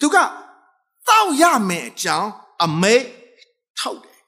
[0.00, 0.16] သူက
[1.08, 2.30] တောက်ရမယ်အကြောင်း
[2.64, 3.04] အမိတ်
[3.78, 4.18] ထောက်တယ်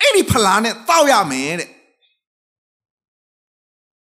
[0.00, 1.70] အဲ့ဒီဖလားနဲ့တောက်ရမယ်တဲ့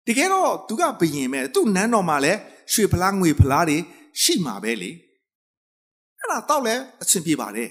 [0.07, 2.39] တကယ်တော့သူကဘယင်ပဲသူ့နန်းတော်မှာလည်း
[2.71, 3.77] ရွှေဖလားငွေဖလားတွေ
[4.21, 4.91] ရှိမှာပဲလေ
[6.19, 7.69] အဲ့ဒါတောက်လဲအဆင်ပြေပါတယ်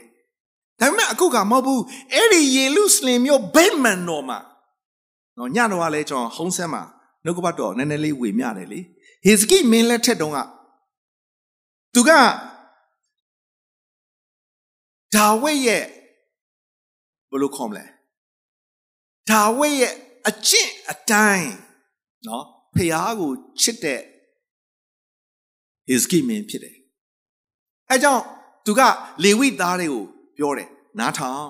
[0.81, 4.39] ဒါပေမဲ့အခုကမဟုတ်ဘူးအဲ့ဒီယေရုရှလင်မြို့ဗိမာန်တော်မှာ
[5.39, 6.83] နော်ညတော့ကလည်းကျွန်တော်ဟုံးဆဲမှာ
[7.25, 8.81] နှုတ်ကပတ်တော်နည်းနည်းလေးဝေမျှတယ်လေ
[9.25, 10.39] ဟေဇကိမင်းလက်ထက်တုန်းက
[11.97, 12.13] သူက
[15.15, 15.85] ဒါဝိဒ်ရဲ့
[17.31, 17.85] ဘယ်လိုခေါ်မလဲ
[19.31, 19.95] ဒါဝိဒ်ရဲ့
[20.29, 21.53] အကျင့်အတိုင်း
[22.27, 23.31] နော်ဖះကို
[23.61, 24.01] ချစ်တဲ့
[25.89, 26.77] ဟေဇကိမင်းဖြစ်တယ်
[27.91, 28.23] အဲကြောင့်
[28.67, 28.81] သူက
[29.25, 30.05] လေဝိသားတွေကို
[30.37, 31.47] ပြောတယ်နားထောင်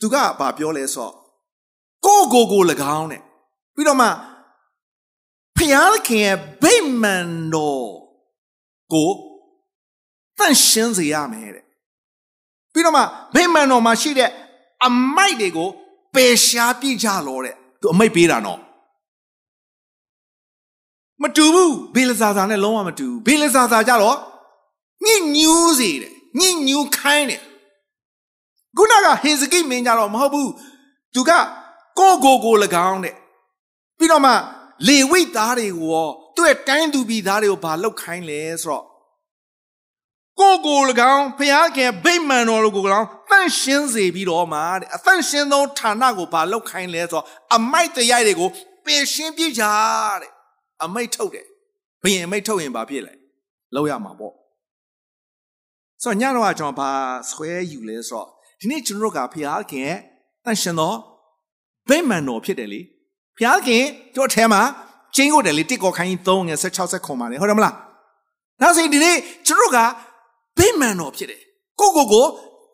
[0.00, 1.10] သူကဘာပြောလဲဆို
[2.06, 2.62] ကိုကိုကို၎
[2.96, 3.22] င်းတဲ့
[3.74, 4.08] ပြီးတော့မှ
[5.56, 8.07] ဖျားခင်ရဲ့ဗိမာန်တော်
[8.92, 9.10] ကို
[10.38, 11.64] တန့်ရှင်းစေရမယ်တဲ့
[12.72, 13.02] ပြီးတော့မှ
[13.34, 14.30] ဗိမာန်တော်မှာရှိတဲ့
[14.86, 15.68] အမိုက်တွေကို
[16.14, 18.60] ပယ်ရှားပြကြလောတဲ့သူအမိတ်ပေးတာနော်
[21.22, 24.16] မတူဘူးဘေလဇာဇာနဲ့လုံးဝမတူဘူးဘေလဇာဇာကြတော့
[25.04, 27.42] ညစ်ညူးစေတယ်ညစ်ညူးခိုင်းတယ်
[28.76, 30.50] ခုနကဟေဇကိမင်းကြတော့မဟုတ်ဘူး
[31.14, 31.30] သူက
[31.98, 32.54] ကိုကိုကို၎
[32.88, 33.14] င်းတဲ့
[33.98, 34.32] ပြီးတော့မှ
[34.86, 38.84] လေဝိတ်သားတွေကိုရော သူ့ရဲ့တိုင်းသူပြည်သားတွေကိုဘာလောက်ခိုင်းလဲဆိုတော့
[40.40, 40.80] ကိုကို၎
[41.14, 47.24] င်းဖျားခင်ဗိမာန်တော်ကို၎င်းတန့်ရှင်းစေပြီးတော့မှတဲ့အတန့်ရှင်းသောဌာနကိုဘာလောက်ခိုင်းလဲဆိုတော့
[47.56, 48.48] အမိုက်တရိုက်တွေကို
[48.84, 49.62] ပယ်ရှင်းပြကြ
[50.20, 50.30] တဲ့
[50.84, 51.46] အမိတ်ထုတ်တယ်
[52.02, 53.14] ဘယင်အမိတ်ထုတ်ရင်ဘာဖြစ်လဲ
[53.74, 54.34] လောက်ရမှာပေါ့
[56.02, 56.90] ဆိုတော့ညတော့ကျွန်တော်ဘာ
[57.30, 58.26] ဆွဲယူလဲဆိုတော့
[58.60, 59.92] ဒီနေ့ကျွန်တော်တို့ကဖျားခင်
[60.44, 60.94] တန့်ရှင်းသော
[61.88, 62.80] ဗိမာန်တော်ဖြစ်တယ်လေ
[63.36, 63.84] ဘုရားခင်
[64.16, 64.62] တို့ထဲမှာ
[65.14, 67.74] ကျင်းကိုတယ်လေတစ်ကောခိုင်း3ငယ်16ဆက်ခွန်ပါလေဟုတ်တယ်မလား
[68.60, 69.16] နောက်ဆိုဒီနေ့
[69.46, 69.78] ကျွန်တော်က
[70.58, 71.40] ဗိမာန်တော်ဖြစ်တယ်
[71.80, 72.26] ကိုကိုကို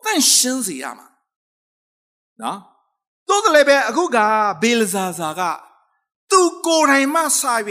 [0.03, 1.07] တန့်ရှင်းစေရမှာ
[2.41, 2.59] နော်
[3.27, 4.17] တိုးတယ်လည်းပဲအခုက
[4.61, 5.41] ဘေလဇာဇာက
[6.31, 7.53] သူကိုယ်တိုင်မှစာ၍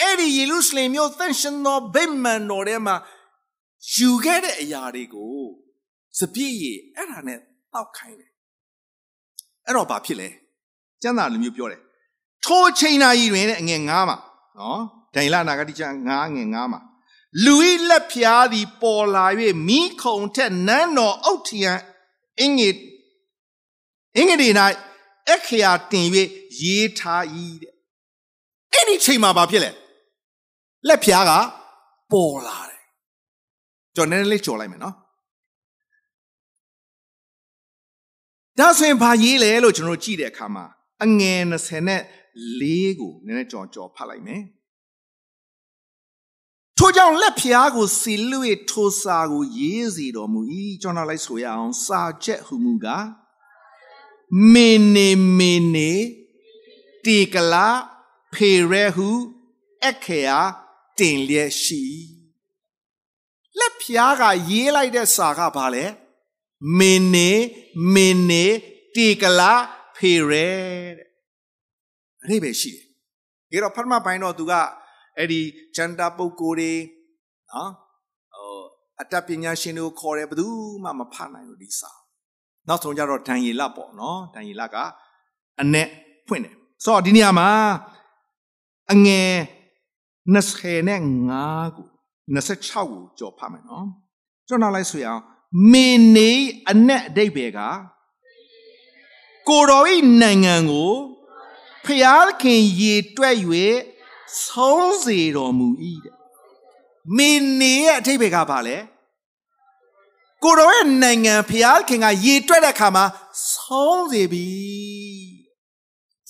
[0.00, 2.96] အဲ့ဒီယေရုရှလင်မြို့တန့်ရှင်းသောဗိမာန်တော်ထဲမှာ
[3.94, 5.36] ယူခဲ့တဲ့အရာတွေကို
[6.18, 6.64] စပြည့်ရ
[6.96, 7.38] အဲ့ဒါနဲ့
[7.72, 8.30] တောက်ခိုင်းတယ်
[9.66, 10.28] အဲ့တော့ဘာဖြစ်လဲ
[11.02, 11.82] ကျမ်းစာလိုမျိုးပြောတယ်
[12.46, 14.16] ထိုချိန်နာရီတွင်တဲ့အငယ်9မှာ
[14.58, 14.82] နော်
[15.14, 16.80] ဒိုင်လနာဂတိကျမ်း9ငယ်9မှာ
[17.44, 19.26] လူဤလက်ဖျားသည်ပေါ်လာ၍
[19.68, 21.72] မိခုံထက်နန်းတော်အုတ်ထီယံ
[22.40, 22.70] အင်္ဂေ
[24.16, 24.54] အင်္ဂလိပ်၌
[25.32, 26.06] အခရာတင်၍
[26.60, 27.22] ရေးထား၏
[27.62, 27.72] တဲ့
[28.72, 29.70] အဲ့ဒီချိန်မှာဘာဖြစ်လဲ
[30.88, 31.32] လက်ဖျားက
[32.12, 32.82] ပေါ်လာတယ်
[33.96, 34.94] ကျွန်တော်နည်းနည်းလေးကြော်လိုက်မယ်နော်
[38.58, 40.64] ဒါဆိုရင်ဘာရေးလဲလို့ကျွန်တော်ကြည့်တဲ့အခါမှာ
[41.04, 42.02] အငယ်20နဲ့
[42.44, 44.42] 4ကိုနည်းနည်းကြော်ကြော်ဖတ်လိုက်မယ်
[46.78, 50.40] ထို့ကြောင့်လက်ဖျားကိုစီလွေထိုစာကိုရေးစီတော်မူ၏
[50.82, 53.06] ကျွန်တော်လိုက်ဆိုရအောင်စာချက်ဟူမူကား
[54.52, 55.92] မင်းနေမင်းနေ
[57.04, 57.68] တေကလာ
[58.34, 59.10] ဖေရဲဟု
[59.88, 60.38] အခရာ
[60.98, 61.84] တင်လျက်ရှိ
[63.58, 65.84] လက်ဖျားကရေးလိုက်တဲ့စာကဘာလဲ
[66.78, 67.30] မင်းနေ
[67.94, 68.44] မင်းနေ
[68.94, 69.52] တေကလာ
[69.96, 70.48] ဖေရဲ
[70.98, 71.15] တဲ့
[72.26, 72.72] အရေးပဲရှိ
[73.50, 74.52] တယ်ဒါတော့ဖတ်မှပိုင်းတော့သူက
[75.18, 75.40] အဲ့ဒီ
[75.76, 76.72] ဂျန်တာပုဂ္ဂိုလ်တွေ
[77.52, 77.70] နော်
[78.34, 78.58] ဟို
[79.00, 80.46] အတတ်ပညာရှင်တွေကိုခေါ်တယ်ဘယ်သူ
[80.84, 81.90] မှမဖတ်နိုင်ဘူးဒီစာ
[82.68, 84.76] နောက်ဆုံးကြတော့ဒန်ရီလပေါ့နော်ဒန်ရီလက
[85.60, 85.76] အ내
[86.26, 87.50] ဖွင့်တယ်ဆိုတော့ဒီနေရာမှာ
[88.92, 89.32] အငယ်
[90.34, 91.00] 20နဲ့
[91.38, 91.86] 5ကို
[92.34, 93.86] 26ကိုကြော်ဖတ်မယ်နော်
[94.48, 95.22] ကျွန်တော်လိုက်ဆိုရအောင်
[95.72, 96.30] မင်းနေ
[96.70, 97.58] အ내အတိတ်ပဲက
[99.48, 100.92] ကိုတော်ဤနိုင်ငံကို
[101.86, 103.36] ဖျားခင်ရေတွက်၍
[104.44, 105.68] ဆုံးစေတော်မူ၏
[106.04, 106.16] တဲ့
[107.16, 108.76] မင်းနေရဲ့အထိပ္ပယ်ကဘာလဲ
[110.42, 113.04] ကိုတော်ရဲ့နိုင်ငံဖျားခင်ကရေတွက်တဲ့အခါမှာ
[113.52, 114.46] ဆုံးစေပြီ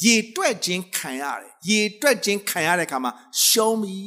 [0.05, 3.13] ရေတွက်ခြင်းခံရတယ်ရေတွက်ခြင်းခံရတဲ့အခါမှာ
[3.45, 4.01] ရှုံးပြီ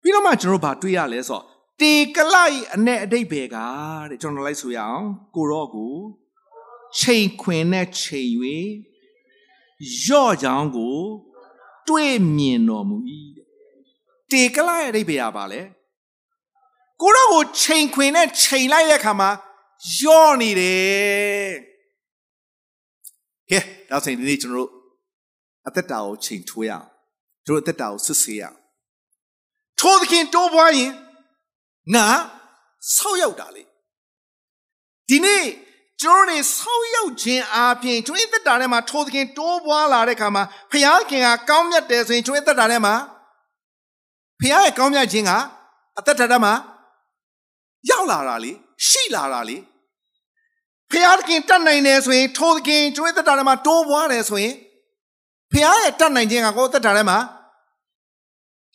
[0.00, 1.44] ပြီးတော့မှကျွန်တော်ဘာတွေ့ရလဲဆိုတော့
[1.80, 3.56] တေကလိုက်အ내အတိတ်ဘယ်က
[4.10, 5.94] တဲ့ကျွန်တော်လိုက်ဆိုရအောင်ကိုရော့ကို
[6.98, 8.30] ချိန်ခွင်နဲ့ချိန်၍
[10.04, 10.98] ရော့ချောင်းကို
[11.88, 12.96] တွေ့မြင်တော်မူ၏
[13.36, 13.46] တဲ့
[14.30, 15.62] တေကလာရဲ့အဓိပ္ပာယ်ကဘာလဲ
[17.00, 19.30] ကိုတော့ကိုချိန်ခွင်နဲ့ချိန်လိုက်တဲ့အခါမှာ
[20.00, 21.50] ယော့နေတယ်
[23.50, 23.58] ကဲ
[23.90, 24.70] ဒါဆိုရင်ဒီနေ့ကျွန်တော်တို့
[25.68, 26.86] အသက်တာကိုချိန်ထွေးရအောင်
[27.46, 28.58] တို့အသက်တာကိုစစ်ဆေးရအောင်
[29.78, 30.92] ထိုးသခင်တိုးပွားရင်
[31.94, 32.06] ငါ
[32.94, 33.62] ဆောက်ရောက်တာလေ
[35.08, 35.44] ဒီနေ့
[36.02, 42.94] ကျွန်တော်တွေဆောက်ရောက်ခြင်းအပြင်ကျွန်တော်သက်တာထဲမှာထိုးသခင်တိုးပွားလာတဲ့ခါမှာဖခင်ခင်ကကောင်းမြတ်တယ်ဆိုရင်ကျွန်တော်သက်တာထဲမှာ
[44.40, 45.32] ဖခင်ရဲ့ကောင်းမြတ်ခြင်းက
[45.98, 46.52] အသက်တာထဲမှာ
[47.90, 48.52] ရောက်လာတာလေ
[48.88, 49.56] ရှိလာတာလေ
[50.90, 50.92] ဖ
[51.28, 54.54] ခင်တတ်နိုင်တယ်ဆိုရင်ထိုးသခင်ကျွန်တော်သက်တာထဲမှာတိုးပွားတယ်ဆိုရင်
[55.52, 57.18] ဖခင်ရဲ့တတ်နိုင်ခြင်းကကိုယ်သက်တာထဲမှာ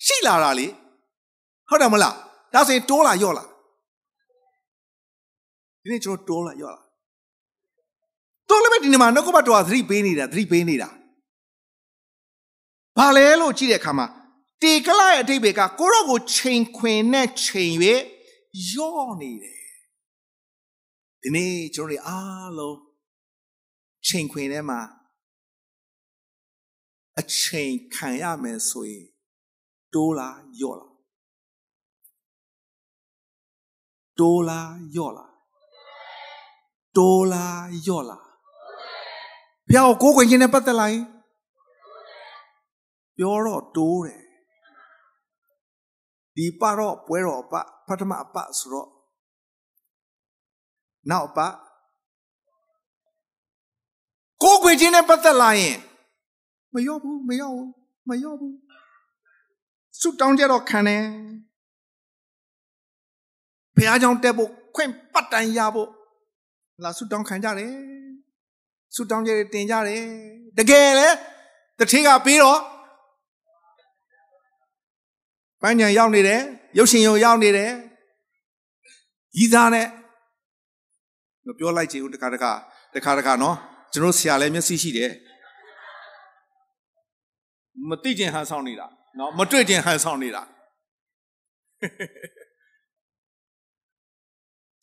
[0.06, 0.68] ရှိလာတာလေ
[1.70, 2.16] ဟုတ်တယ်မလား
[2.54, 3.44] ဒါဆိုရင်တိုးလာရော့လာ
[5.82, 6.87] ဒီနေ့ကျွန်တော်တိုးလာရော့လာ
[8.50, 10.90] တော်လည်းပဲဒီနေ့မှာနှုတ်ကပတ်တော်ကသတိပေးနေတာသတိပေးနေတာ
[12.98, 14.08] ဘာလဲလို့ကြည့်တဲ့အခါမှာ
[14.62, 17.74] တေကလရဲ့အတိတ်ဘေကကိုရော့ကိုချိန်ခွင်နဲ့ချိန်၍
[18.74, 19.68] ယော့နေတယ်
[21.22, 22.78] ဒီနေ့ကျွန်တော်တို့အားလုံး
[24.08, 24.80] ချိန်ခွင်ထဲမှာ
[27.20, 29.08] အချိန်ခံရမယ်ဆိုရင်
[29.94, 30.30] တိုးလာ
[30.62, 30.90] ယော့လာ
[34.20, 34.60] တိုးလာ
[34.96, 35.26] ယော့လာ
[36.98, 37.46] တိုးလာ
[37.88, 38.27] ယော့လာ
[39.68, 41.06] ဘုရားကိုကိုယ်ခွင့်ခြင်းနဲ့ပတ်သက်လာရင်
[43.18, 44.22] ပြောတော့တိုးတယ်
[46.36, 47.54] ဒီပတော့ပွဲတော်အပ
[47.88, 48.90] ပထမအပဆိုတော့
[51.10, 51.40] နောက်အပ
[54.44, 55.78] ကိုယ်ခွင့်ခြင်းနဲ့ပတ်သက်လာရင်
[56.74, 57.72] မရောဘူးမရောဘူး
[58.10, 58.56] မရောဘူး
[60.00, 61.04] စွတောင်းကြတော့ခံတယ်
[63.76, 65.90] ဘုရားကြောင့်တက်ဖို့ခွင့်ပတ်တိုင်ရဖို့
[66.84, 67.97] လာစွတောင်းခံကြတယ်
[68.96, 70.04] ဆူတောင်းကြတယ်တင်ကြတယ်
[70.58, 71.08] တကယ်လေ
[71.80, 72.60] တထေးကပြီးတော့
[75.62, 76.42] ပန်းညံရောက်နေတယ်
[76.78, 77.72] ရုပ်ရှင်ရုံရောက်နေတယ်
[79.38, 79.88] ရီးသားနဲ့
[81.46, 82.52] မပြောလိုက်ချင်ဘူးတခါတခါ
[82.96, 83.56] တခါတခါနော်
[83.94, 85.12] ကျွန်တော်ဆရာလည်းမျက်စိရှိတယ်
[87.90, 88.88] မသိကျင်ဟန်ဆောင်နေတာ
[89.20, 90.42] နော်မတွေ့ကျင်ဟန်ဆောင်နေတာ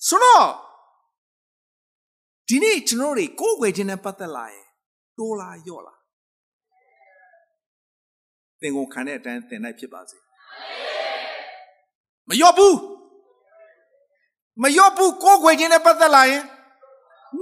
[0.09, 0.45] ဆိုတော့
[2.49, 4.65] ဒီနေ့ကျွန်တော်တွေကိုယ်ွယ်ခြင်းနဲ့ပတ်သက်လာရင်
[5.19, 5.95] တိုးလာရော့လာ
[8.61, 10.19] သင်ကိုခံတဲ့အတိုင်းသင်နိုင်ဖြစ်ပါစေ
[12.29, 12.77] မရော့ဘူး
[14.63, 16.43] မရော့ဘူးကိုယ်ွယ်ခြင်းနဲ့ပတ်သက်လာရင်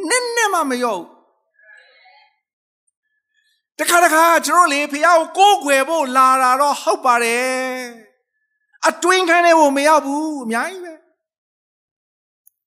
[0.08, 1.08] နည်းနည်းမှမရော့ဘူး
[3.78, 7.52] တခါတခါကျွန်တော်လေဖះကိုကိုယ်ွယ်ဖို့လာတာတော့ဟုတ်ပါတယ်
[8.86, 10.92] အတွင်းခန်းထဲကိုမရောက်ဘူးအများကြီးပဲ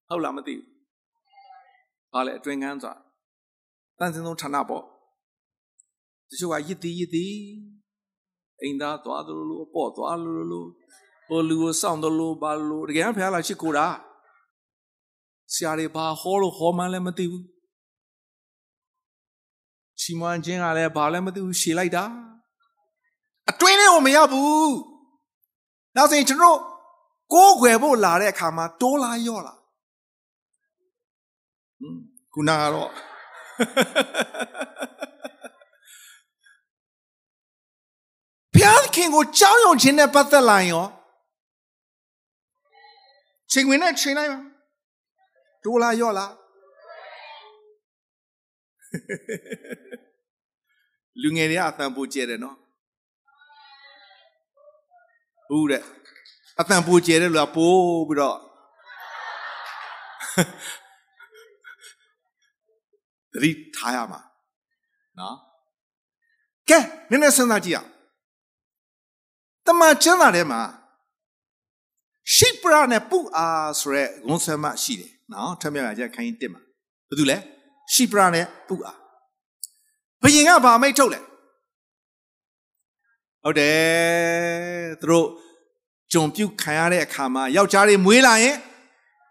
[0.09, 0.74] ဟုတ်လားမသိဘူး
[2.15, 2.95] ဘာလဲအတွင်ကန်းဆိုတာ
[3.99, 4.83] တန်စင်ဆုံးဌာနပေါ့
[6.29, 7.35] တချို့ကရစ်သည်ရစ်သည်
[8.61, 10.65] အိမ်သားသွားသလိုလိုအပေါ့သွားလိုလို
[11.27, 13.87] ဟိုလူကိုစောင့်သလိုဘာလိုတကယ်ဖះလာချစ်ကိုတာ
[15.53, 17.45] ဆရာတွေဘာဟောလို့ဟောမှန်းလည်းမသိဘူး
[19.99, 22.03] ချီးမွမ်းခြင်းကလည်းဘာလည်းမသိဘူးရှည်လိုက်တာ
[23.49, 24.73] အတွင်းထဲကိုမရောက်ဘူး
[25.95, 26.59] နောက်ဆိုရင်ကျွန်တော်
[27.33, 29.64] ကိုးခွယ်ဖို့လာတဲ့အခါမှာတိုးလာရော့လာဟွန်း
[32.33, 32.91] ခုနကတော့
[38.53, 40.85] ဘုရားခင်ကိုကြောက်ရွံ့ခြင်းနဲ့ပတ်သက်လာရင်ရော
[43.51, 44.39] ချိန်ဝင်နဲ့ချိန်လိုက်ပါ
[45.63, 46.25] တိုးလာရော့လာ
[51.21, 52.57] လူငယ်တွေကအတန်ပိုကျဲတယ်နော်
[55.47, 55.83] ဟုတ်တဲ့
[56.59, 58.37] အတန်ပိုကျဲတယ်လို့ပိုးပြီးတော့
[63.35, 64.21] သတိထားရမှာ
[65.19, 65.35] နော်
[66.69, 67.89] ကဲနည်းနည်းစဉ်းစားကြည့်အောင်
[69.65, 70.61] တမန်ကျမ်းစာထဲမှာ
[72.35, 76.61] ရှိပရာနဲ့ပုအားဆိုရဲဂုံးဆမ်းမရှိတယ်နော်ထမြောက်ရကြခိုင်းတစ်မှာ
[77.07, 77.37] ဘာလို့လဲ
[77.93, 78.97] ရှိပရာနဲ့ပုအား
[80.21, 81.19] ဘယင်ကဗာမိတ်ထုတ်လဲ
[83.43, 83.77] ဟုတ်တယ်
[85.01, 85.27] သူတို့
[86.13, 88.57] ကြုံပြုတ်ခံရတဲ့အခါမှာယောက်ျားတွေမွေးလာရင်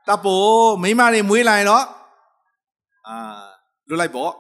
[0.07, 1.87] တပ်ဖို့မိန်းမတွေမွေးလာရင်တော့အာ
[3.89, 4.33] လွတ်လိုက်ပေါ့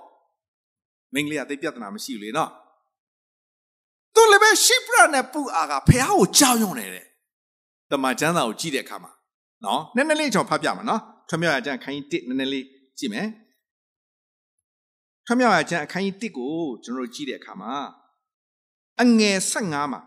[1.15, 2.51] မိန်းကလေးကသိပြဿနာမရှိဘူးလေနော်
[4.15, 7.07] သူလည်းပဲရှိပရာနဲ့ပုအားကဖះကိုကြောက်ရွံ့နေတယ်
[7.91, 9.13] တမန်ကျမ်းစာကိုကြည့်တဲ့အခါမှာ
[9.65, 12.65] နော်နည်းနည်းလေးကျွန်တော်ဖတ်ပြမယ်နော်ထမြောက်ရကျမ်းခိုင်း1နည်းနည်းလေး
[12.99, 13.29] ကြည့်မယ်
[15.27, 16.53] ထမြောက်ရကျမ်းအခန်းကြီး1ကို
[16.85, 17.75] ကျွန်တော်တို့ကြည့်တဲ့အခါမှာ
[19.03, 20.01] အငယ်15မှာ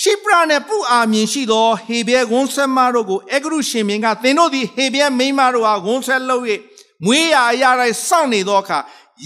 [0.00, 6.44] ရှိပရာနဲ့ပုအာမြင်ရှိသောဟေဘဲဂုံးဆက်မတို့ကိုအေဂရုရှင်မင်းကသင်တို့သည်ဟေဘဲမိန်းမတို့ဟာဂုံးဆက်လုပ်၍
[7.04, 8.78] မွေးရာအရာတိုင်းစောင့်နေသောအခါ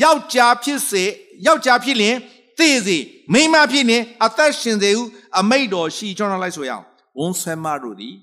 [0.02, 1.04] ယောက်ျားဖြစ်စေ
[1.46, 2.16] ယောက်ျားဖြစ်လျင်
[2.58, 2.98] သေစေ
[3.32, 5.02] မိန်းမဖြစ်လျင်အသက်ရှင်စေဟု
[5.38, 6.84] အမိတ်တော်ရှိကျွန်တော်လိုက်ဆိုရအောင်
[7.16, 8.16] ဂုံးဆက်မတို့သည်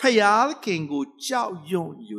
[0.00, 1.90] ဖယားခင်ကိုကြောက်ရွံ့၍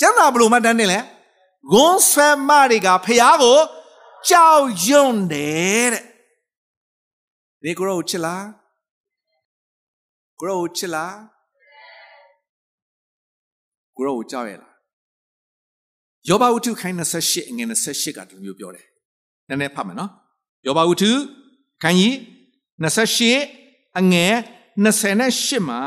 [0.00, 1.00] ကျမ်းစာဘလို့မှတန်းနေလဲ
[1.72, 3.58] ဂုံးဆက်မတွေကဖယားကို
[4.28, 6.04] ကြောက်ရွံ့တယ်တဲ့
[7.62, 8.46] ဒီကိုရောချစ်လား
[10.40, 11.14] ကိုရောချစ်လား
[14.00, 14.72] ကိုရောကြောက်ရလား
[16.28, 18.86] ယောဘဝတ္ထုခိုင်း28အငယ်28ကဒီလိုမျိုးပြောတယ်
[19.48, 20.10] နည်းနည်းဖတ်မယ်နော်
[20.66, 21.10] ယောဘဝတ္ထု
[21.82, 22.14] ခိုင်းကြီး
[22.84, 24.34] 28အငယ်
[24.84, 25.82] 28မှာ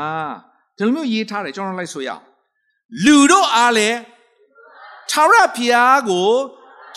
[0.76, 2.22] ဒီလိုမျိုးရေးထားတယ်ကျွန်တော်လိုက်ဆိုရအောင်
[3.04, 3.98] လူတို့အားလည်း
[5.10, 6.30] ထာဝရဘုရားကို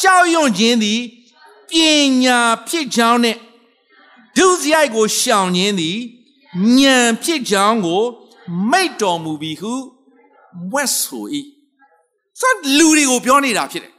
[0.02, 1.02] ကြောက်ရွံ့ခြင်းသည်
[1.70, 1.72] ပ
[2.24, 3.38] ညာဖြစ်ကြောင်းနဲ့
[4.38, 5.98] ဒုစရိုက်ကိုရှောင်ခြင်းသည်
[6.78, 8.04] ဉာဏ်ဖြစ်ကြောင်းကို
[8.72, 9.74] မိတ်တော်မူပြီးဟု
[10.74, 11.26] ဝက်ဆို၏
[12.40, 13.94] ဆိုလူတွေကိုပြောနေတာဖြစ်တယ်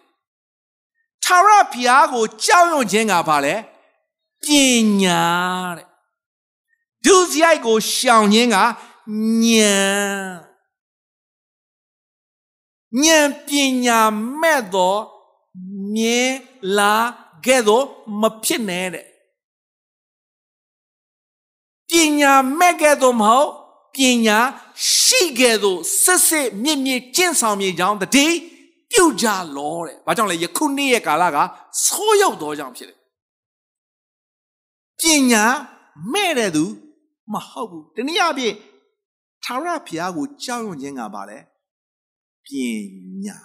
[1.25, 3.55] ထာဝရဘုရားကိုကြောက်ရွံ့ခြင်းကဘာလဲ
[4.43, 4.47] ပ
[5.03, 5.23] ညာ
[5.77, 5.87] တဲ့
[7.05, 8.73] ဒုစရိုက်ကိုရှောင်ခြင်းကဉာဏ်
[13.03, 13.49] ဉာဏ်ပ
[13.85, 14.01] ညာ
[14.41, 14.97] မဲ့သော
[15.95, 16.31] မြင်
[16.79, 16.95] လာ
[17.45, 17.87] ခဲ့တော့
[18.21, 19.07] မဖြစ်နဲ့တဲ့
[21.89, 23.51] ပညာမဲ့ခဲ့တော့မဟုတ်
[23.99, 24.39] ပညာ
[24.99, 28.27] ရှိခဲ့တော့စစ်စစ်မြင့်မြင့်ကျင့်ဆောင်မြေကြောင်းတတိ
[28.93, 31.37] ပြုတ်ကြလောတဲ့။ဘာကြောင့်လဲယခုနေ့ရဲ့ကာလက
[31.85, 32.99] ဆိုးရောက်သောကြောင့်ဖြစ်တယ်။
[35.01, 35.45] ပညာ
[36.13, 36.65] မဲ့တဲ့သူ
[37.33, 38.55] မဟုတ်ဘူး။တနည်းအားဖြင့်
[39.45, 41.39] သာရဘုရားကိုကြောက်ရွံ့ခြင်းကပါလေ
[42.47, 42.49] ပ
[43.25, 43.37] ညာ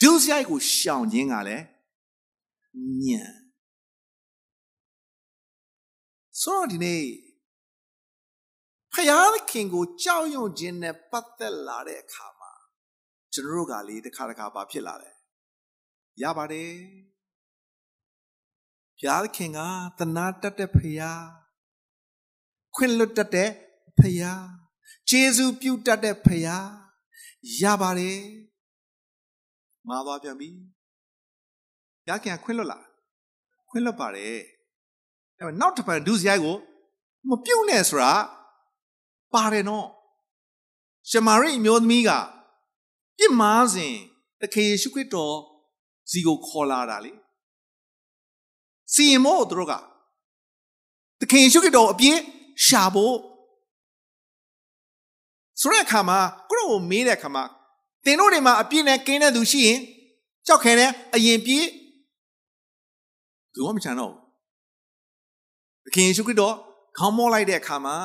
[0.00, 1.64] ဒုစရိုက်ကိုရှောင်ခြင်းကလည်း
[3.02, 3.22] ညံ
[6.40, 7.00] ဆိုတော့ဒီနေ့
[8.96, 12.52] ဖယားခင်ကိုကြောက်ရွံ့ခြင်းနဲ့ပတ်သက်လာတဲ့အခါမှာ
[13.32, 15.16] ကျွန်တော်တို့ကလေတစ်ခါတစ်ခါပါဖြစ်လာတယ်
[16.22, 16.72] ရပါတယ်
[18.98, 19.60] ဖယားခင်က
[19.98, 21.24] သနာတတ်တဲ့ဖယား
[22.74, 23.50] ခွင့်လွတ်တတ်တဲ့
[23.98, 24.44] ဖယား
[25.10, 26.66] ကျေးဇူးပြုတတ်တဲ့ဖယား
[27.60, 28.20] ရပါတယ်
[29.88, 30.48] မာသွားပြန်ပြီ
[32.06, 32.86] ဘုရားခင်ခွင့်လွတ်လား
[33.68, 34.36] ခွင့်လွတ်ပါတယ်
[35.38, 36.56] အဲ့နောက်တစ်ပတ်ဒုစရိုက်ကို
[37.28, 38.14] မပြုတ်နဲ့ဆိုတာ
[39.32, 39.88] ပါတယ်နော်
[41.10, 42.10] ရှမာရိအမျိုးသမီးက
[43.18, 43.94] ပြစ်မှားစဉ်
[44.40, 45.36] တခင်ယေရှုခရစ်တော်
[46.10, 47.12] ဇီကိုခေါ်လာတာလေ
[48.92, 49.74] စီရင်မို့သူတို့က
[51.20, 52.18] တခင်ယေရှုခရစ်တော်အပြည့်
[52.66, 53.16] ရှာဖို့
[55.60, 56.18] ဆိုတဲ့အခါမှာ
[56.50, 57.44] ကိုရောမေးတဲ့အခါမှာ
[58.04, 59.80] တင်တို့တွေမှာအပြည့်နဲ့ကင်းတဲ့သူရှိရင်
[60.46, 61.66] ကြောက်ခဲနဲ့အရင်ပြေး
[63.54, 64.20] သူကမချန်တော့ဘူး
[65.84, 66.54] သခင်ယေရှုခရစ်တော်
[66.98, 67.96] ခေါင်းမောလိုက်တဲ့အခါမှာ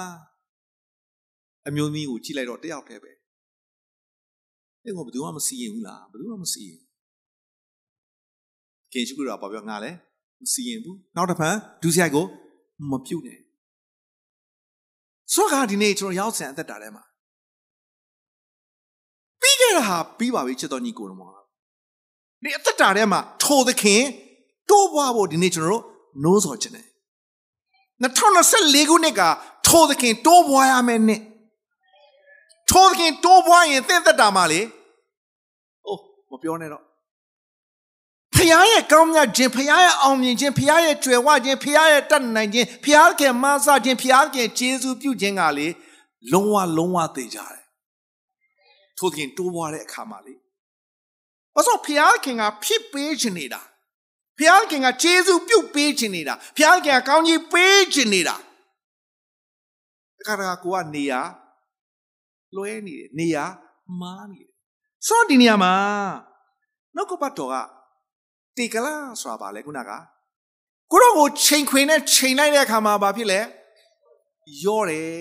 [1.68, 3.12] အမျိုးသမီးကိုကြည့်လိုက်တော့တယောက်တည်းပဲ
[4.84, 6.82] အဲ့ကောဘယ်သူမှမစီရင်ဘူးလားဘယ်သူမှမစီရင်
[8.92, 9.92] ခင်ရှုခရစ်တော်ပြောငါလဲ
[10.44, 12.26] မစီရင်ဘူးနောက်တစ်ဖန်ဒုစရိုက်ကို
[12.90, 13.40] မပြုတ်နဲ့
[15.34, 17.04] ဆိုတော့ဒီနေ့ကျွန်တော်ရောက်ဆန်အသက်တာထဲမှာ
[19.42, 21.30] ပြီးခဲ့အဲ့ဒါပြီးပါပြီချစ်တော်ညီကိုတော်မော
[22.44, 24.02] ဒီအသက်တာထဲမှာထိုသခင်
[24.70, 25.84] တိုးပွားဖို့ဒီနေ့ကျွန်တော်တို့
[26.24, 26.88] နိုးစော်ခြင်းတယ်
[28.02, 29.22] 2024ခုနှစ်က
[29.68, 31.22] ထိုသခင်တိုးပွားရမယ်နှစ်
[32.72, 34.62] ထိုသခင်တိုးပွားရင်သင်သက်တာမှာလေ
[35.88, 36.00] အိုး
[36.32, 36.84] မပြောနဲ့တော့
[38.36, 45.68] ဖခင်ရဲ့ကောင်းမြတ်ခြင်းဖခင်ရဲ့အောင်မြင်ခြင်းဖခင်ရဲ့ကြွယ်ဝခြင်းဖခင်ရဲ့တတ်နိုင်ခြင်းဖခင်ရဲ့မဆာခြင်းဖခင်ရဲ့ကျေးဇူးပြုခြင်းကလေ
[46.32, 47.64] လုံးဝလုံးဝသိကြတယ်
[48.98, 50.34] ထိုသခင်တိုးပွားတဲ့အခါမှာလေ
[51.54, 51.88] ဘာလို့ဖ
[52.24, 53.62] ခင်ကဖြစ်ပေးခြင်းနေတာ
[54.38, 54.40] ဖ
[54.72, 58.36] ခင်ကကျေးဇူးပြုပေးခြင်းနေတာဖခင်ကကောင်းကြီးပေးခြင်းနေတာ
[60.20, 61.14] အခါတခါကိုကနေရ
[62.56, 63.38] လွဲနေတယ်နေရ
[64.02, 64.52] မားနေတယ်
[65.08, 65.74] ဆိုတော့ဒီနေရာမှာ
[66.96, 67.56] နောက်ကပတ်တော်က
[68.58, 69.92] တေကလာဆိုတာပါလေခုနက
[70.92, 73.40] ကိုတော့ကိုချိန်ခွင်နဲ့ချိန်လိုက်တဲ့အခါမှာဘာဖြစ်လဲ
[74.64, 75.12] ရော့တယ်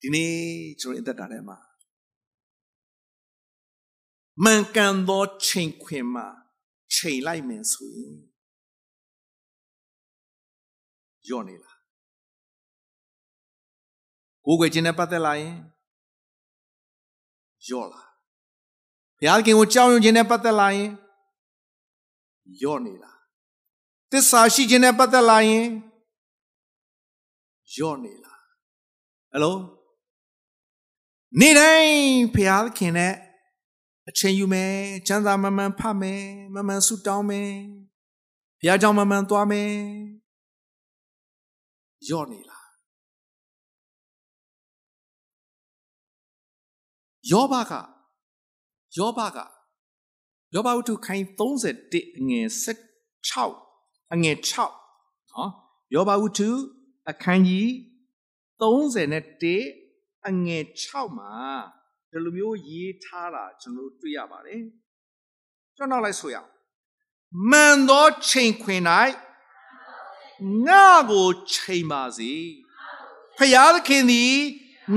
[0.00, 0.34] ဒီနေ့
[0.80, 1.58] ကျွန်တော်အသက်တာထဲမှာ
[4.44, 6.26] မှန်ကန်သောချိန်ခွင်မှာ
[6.94, 8.16] ချိန်လိုက်မယ်ဆိုရင်
[11.28, 11.75] ရော့နေလား
[14.46, 15.54] ကိုယ်ွယ်ခြင်းနဲ့ပတ်သက်လာရင်
[17.68, 18.08] ရော့လား
[19.18, 20.90] ဘုရားခင်ကိုကြောက်ရွံ့ခြင်းနဲ့ပတ်သက်လာရင်
[22.62, 23.18] ရော့နေလား
[24.10, 25.66] သစ္စာရှိခြင်းနဲ့ပတ်သက်လာရင်
[27.76, 28.40] ရော့နေလား
[29.30, 29.56] ဟယ်လို
[31.40, 31.94] နေ့တိုင်း
[32.34, 33.14] ဘုရားခင်နဲ့
[34.08, 34.74] အချိန်ယူမယ်
[35.06, 36.22] ချမ်းသာမမှန်ဖတ်မယ်
[36.54, 37.50] မမှန်ဆုတောင်းမယ်
[38.60, 39.70] ဘုရားကြောင့်မမှန်သွားမယ်
[42.10, 42.55] ရော့နေလား
[47.30, 47.72] ယောဘက
[48.98, 49.38] ယောဘက
[50.54, 52.46] ယောဘဝတ္ထုခိုင်31အငယ်
[53.32, 54.36] 16အငယ်
[54.88, 55.50] 6နော်
[55.94, 56.48] ယောဘဝတ္ထု
[57.10, 57.68] အခန်းကြီး
[58.60, 61.34] 31အငယ်6မှာ
[62.10, 64.62] ဒီလိုမျိုးရေးထားတာကျွန်တော်တွေ့ရပါတယ်
[65.76, 66.50] ကျွန်တော်လိုက်ဆိုရအောင်
[67.50, 68.80] မှန်သောချိန်ခွင်၌
[70.66, 72.32] ငါကိုချိန်ပါစေ
[73.36, 74.34] ဖျားသခင်သည်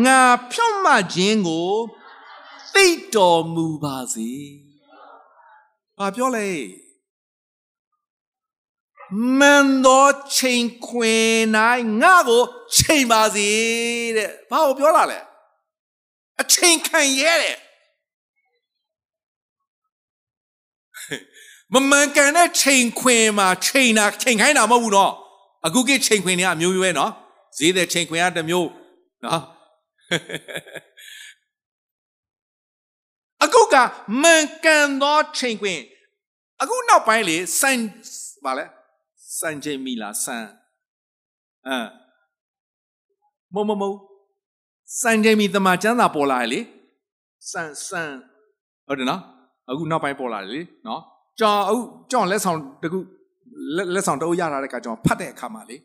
[0.06, 0.22] ငါ
[0.52, 1.74] ဖြောင့်မခြင်းကို
[2.74, 4.32] သိတော်မူပါစေ။
[5.98, 6.50] ဘာပြောလဲ။
[9.40, 11.28] မန်တော်ချိန်ခွင်၌
[12.02, 12.44] ငါ့ကို
[12.78, 13.50] ချိန်ပါစေ
[14.18, 15.20] တဲ့။ဘာကိုပြောလာလဲ။
[16.42, 17.58] အချိန်ခံရဲတဲ့။
[21.74, 25.14] မမှန်ကန်တဲ့ချိန်ခွင်မှာချိန်တာချိန်ခိုင်းတာမဟုတ်ဘူးနော်။
[25.66, 27.12] အခုကိချိန်ခွင်တွေကအမျိုးမျိုးပဲနော်။
[27.58, 28.70] ဈေးတဲ့ချိန်ခွင်ကတစ်မျိုး
[29.26, 29.42] နော်။
[33.44, 33.76] အခုက
[34.22, 35.80] မှန်ကန်သောချိန်ခွင်
[36.62, 37.72] အခုနောက်ပိုင်းလေစံ
[38.46, 38.66] ဗာလဲ
[39.40, 40.38] စံချိန်မီလားစံ
[41.68, 41.88] အမ်
[43.54, 43.84] မမမ
[45.02, 46.60] စံချိန်မီတမချမ်းသာပေါ်လာလေ
[47.52, 48.04] စံစံ
[48.88, 49.22] ဟုတ်တယ်နော်
[49.70, 51.02] အခုနောက်ပိုင်းပေါ်လာတယ်လေနော်
[51.40, 51.80] ကြောင်အခု
[52.12, 53.00] ကြောင်လက်ဆောင်တခု
[53.94, 55.78] လက်ဆောင်တော့ရတာတဲ့ကကြောင်ဖတ်တဲ့အခါမှာလေ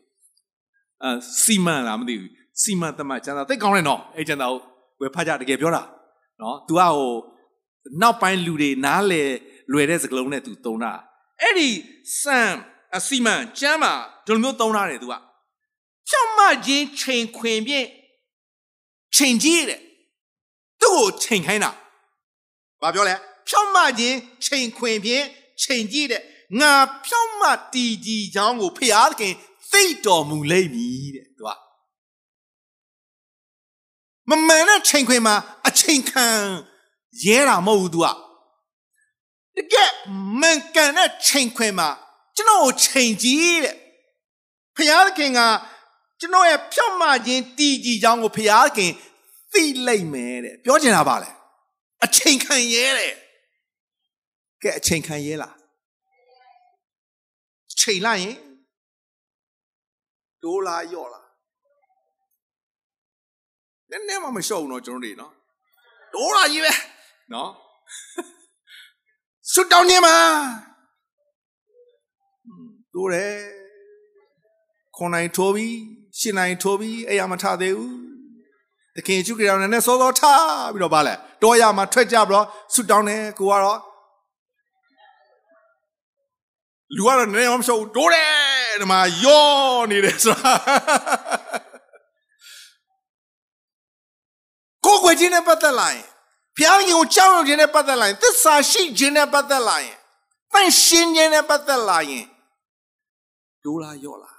[1.03, 1.09] အဲ
[1.43, 2.31] စီမံလားမသိဘူး
[2.61, 4.59] စီမံတမချမ်းသာသိကောင်းတယ်နော်အဲ့ချမ်းသာကို
[5.01, 5.81] ဝယ်ဖတ်ကြတကယ်ပြောတာ
[6.41, 7.11] နော် तू ကဟို
[8.01, 9.21] နောက်ပိုင်းလူတွေနားလေ
[9.71, 10.93] လွယ်တဲ့စကားလုံးနဲ့သူသုံးတာ
[11.41, 11.69] အဲ့ဒီ
[12.21, 12.39] စံ
[12.95, 13.93] အစီမံကျမ်းမှာ
[14.25, 15.13] ဒီလိုမျိုးသုံးထားတယ်သူက
[16.09, 17.87] ဖြောင့်မခြင်းချိန်ခွင်ဖြင့်
[19.15, 19.79] ချိန်ကြီးတဲ့
[20.81, 21.71] သူ့ကိုချိန်ခိုင်းတာ
[22.81, 23.15] ဘာပြောလဲ
[23.47, 25.25] ဖြောင့်မခြင်းချိန်ခွင်ဖြင့်
[25.63, 26.21] ချိန်ကြီးတဲ့
[26.61, 26.73] ငါ
[27.05, 29.33] ဖြောင့်မတီကြီးချောင်းကိုဖျားခင်
[29.71, 31.51] သိတော်မူလိမ့်မည်တဲ့သူက
[34.29, 35.35] မမှန်တဲ့ချိန်ခွင်မှာ
[35.67, 36.27] အချိန်ခံ
[37.24, 38.14] ရဲတာမဟုတ်ဘူး तू อ่ะ
[39.56, 39.90] တကယ်
[40.40, 41.88] မှန်ကန်တဲ့ချိန်ခွင်မှာ
[42.36, 43.76] ကျွန်တော်ကိုချိန်ကြည့်တဲ့
[44.76, 45.40] ဖျားခင်က
[46.20, 48.90] ကျွန်တော်ရဲ့ဖြောက်မှခြင်းတည်ကြည်ကြောင်းကိုဖျားခင်
[49.52, 51.30] သိလိုက်မယ်တဲ့ပြောချင်တာပါလေ
[52.04, 53.12] အချိန်ခံရဲတဲ့
[54.62, 55.54] ကဲအချိန်ခံရဲလား
[57.80, 58.36] ချိန်လိုက်ရင်
[60.42, 61.22] တိုးလာရော့လာ
[63.90, 65.30] နည်းနည်းမှမလျှော့ဘူးเนาะကျွန်တော်တွေเนาะ
[66.14, 66.72] တိုးလာကြီးပဲ
[67.33, 67.51] နော်
[69.51, 70.15] ဆွတောင်းနေမှာ
[72.93, 73.33] တို့တယ်
[74.95, 75.75] ခွန်နိုင်ထိုးပြီး
[76.19, 77.97] ရှင်နိုင်ထိုးပြီးအဲ့ရမထသေးဘူး
[78.95, 83.79] တခင်ကျုကရောင်နဲ့စောစောထားပြီးတော့ဗာလဲတောရမှာထွက်ကြပြီးတော့ဆွတောင်းနေကိုကတော့
[86.95, 88.33] လူကတော့နည်းနည်းမှမရှုပ်တိုးတယ်
[88.81, 89.45] ဒီမှာယော
[89.91, 90.53] နေတယ်ဆိုတာ
[94.85, 96.05] ကိုယ်ွယ်ချင်းနဲ့ပတ်သက်လာရင်
[96.57, 99.97] ဘုရားရှင်ကိုကြောက်ရွံ့ခြင်းနဲ့ပတ်သက်လာရင်သစ္စာရှိခြင်းနဲ့ပတ်သက်လာရင်
[100.53, 102.25] တန်ရှင်းခြင်းနဲ့ပတ်သက်လာရင်
[103.63, 104.33] ဒိုးလာရော့လာ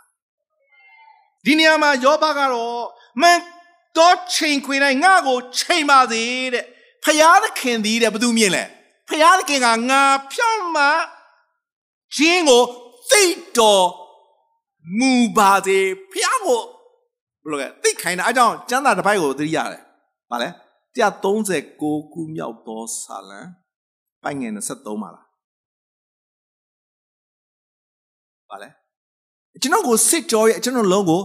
[1.45, 2.85] ဒီနေရာမှာယောဘကတော့
[3.21, 3.39] မန်
[3.97, 6.23] တော့ချိန်ခွေတိုင်းငါ့ကိုချိန်ပါစေ
[6.55, 6.65] တဲ့
[7.05, 8.65] ဖဖယားသခင်သည်တဲ့ဘသူမြင်လဲ
[9.09, 10.03] ဖယားသခင်ကငါ
[10.33, 10.85] ဖြောင်းမှ
[12.17, 12.63] ခြင်းကို
[13.11, 13.25] သိ
[13.59, 13.87] တော်
[14.99, 15.79] မူပါစေ
[16.13, 16.61] ဖယားကို
[17.43, 19.83] ဘယ်လိုလဲသိခိုင်းတာအဲကြောင့်ကျမ်းစာတစ်ပိုက်ကိုသတိရတယ်။
[20.31, 20.49] ဗာလဲ
[20.97, 23.41] 136ခုမြောက်သောစာလံ
[24.23, 25.25] ပိုင်ငယ်23ပါလား။
[28.51, 28.69] ဗာလဲ
[29.63, 31.23] ကျွန်တော်ကိုစစ်ကြောရဲ့ကျွန်တော်လုံးကို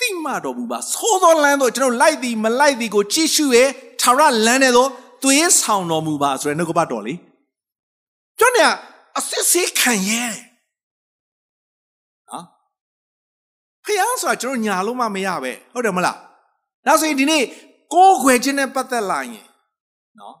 [0.00, 3.68] တိမတော်မူပါသိုးသောလမ်းတော့ကျွန်တော်လိုက်သည်မလိုက်သည်ကိုကြည့်ရှုရဲ့
[4.00, 4.90] ထာဝရလမ်းနဲ့တော့
[5.22, 7.14] သွေးဆောင်တော်မူပါဆိုတဲ့နှုတ်ကပတ်တော်လေ
[8.38, 8.74] ကျွန်တော်
[9.18, 10.24] အစစ်စစ်ခံရဲ
[12.28, 12.44] နော်
[13.84, 16.16] ဖျားဆိုတာကျွန်တော်ညာလို့မှမရပဲဟုတ်တယ်မလား
[16.86, 17.42] ဒါဆိုရင်ဒီနေ့
[17.92, 19.46] ကိုးခွေခြင်းနဲ့ပတ်သက်လာရင်
[20.18, 20.36] နော်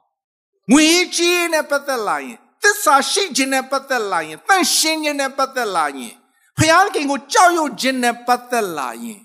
[0.72, 6.14] ငွေကြီးနဲ့ပတ်သက်လာရင်သစ္စာရှိခြင်းနဲ့ပတ်သက်လာရင်တန့်ရှင်းခြင်းနဲ့ပတ်သက်လာရင်
[6.58, 9.20] ဖျားခင်ကိုကြောက်ရွံ့ခြင်းနဲ့ပတ်သက်လာရင်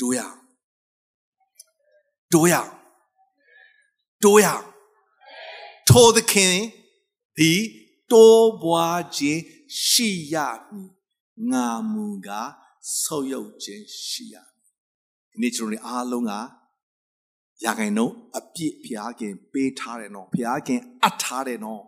[0.00, 0.20] တို့ရ
[2.32, 2.54] တို့ရ
[4.22, 4.46] တို့ရ
[5.88, 6.54] ထိုသခင်
[7.38, 7.52] ဒီ
[8.10, 9.40] တိုးပွားခြင်း
[9.84, 10.34] ရှိရ
[10.70, 10.90] မည်
[11.50, 12.50] ငါမူကား
[13.02, 16.32] ဆုပ်ယုပ်ခြင်းရှိရမည်ဒီနေ့ကျွန်တော်တို့အားလုံးက
[17.64, 21.82] ရာခိုင်နှုန်းအပြည့်ဘုရားခင် ပေးထားတယ်နော်ဘုရားခင်အပ်ထားတယ်နော်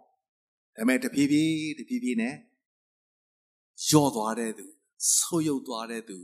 [0.76, 2.34] ဒါပေမဲ့တဖြည်းဖြည်းတဖြည်းဖြည်းနဲ့
[3.90, 4.66] ယော့သွားတဲ့သူ
[5.16, 6.16] ဆုပ်ယုပ်သွားတဲ့သူ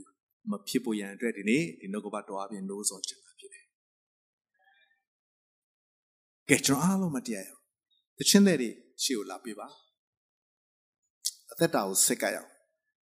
[0.49, 3.65] မဖြစ်ပေါ်ရန်အတွက်ဒီနေ့ဒီနှုတ်ကပတ်တော်အပြင်လို့ဆိုချင်တာဖြစ်တယ်။
[6.49, 7.63] ကဲကျွန်တော်အားလုံးမတရားရအောင်။
[8.17, 8.69] တခြင်းတဲ့တွေ
[9.03, 9.67] ရှေ့ကိုလာပြပါ။
[11.51, 12.49] အသက်တာကိုဆက်ကရအောင်။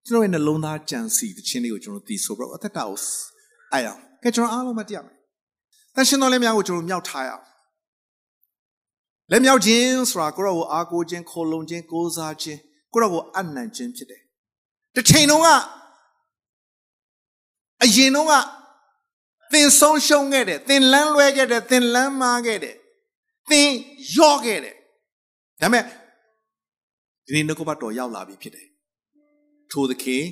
[0.07, 2.99] ကျွန်တော်ရဲ့နှလုံးသားကြံစီတခြင်းတွေကိုကျွန်တော်သိဆိုပြီးတော့အသက်တာကို
[3.73, 5.17] အရအောင်။ကဲကျွန်တော်အားလုံးမတရားမယ်။
[5.95, 7.45] တန်ရှင်တော်လည်းများကိုကျွန်တော်မြောက်ထားရအောင်။
[9.31, 12.59] လက်မြောက်ခြင်းဆိုတာကိုရောကိုအားကိုးခြင်းခိုလုံခြင်းကိုးစားခြင်း
[12.93, 14.21] ကိုရောကိုအနံ့ခြင်းဖြစ်တယ်။
[14.95, 15.47] တစ်ချိန်လုံးက
[17.83, 18.33] အရင်တော့က
[19.53, 22.75] သင်ဆုံးရှုံးခဲ့တယ်သင်လန်းလွဲခဲ့တယ်သင်လန်းမားခဲ့တယ်
[23.49, 23.69] သင်
[24.15, 24.75] ယော့ခဲ့တယ်
[25.61, 25.83] ဒါပေမဲ့
[27.25, 28.67] ဒီနေ့နှုတ်ကပတ်တော်ရောက်လာပြီဖြစ်တယ်
[29.73, 30.23] ထိုသခင်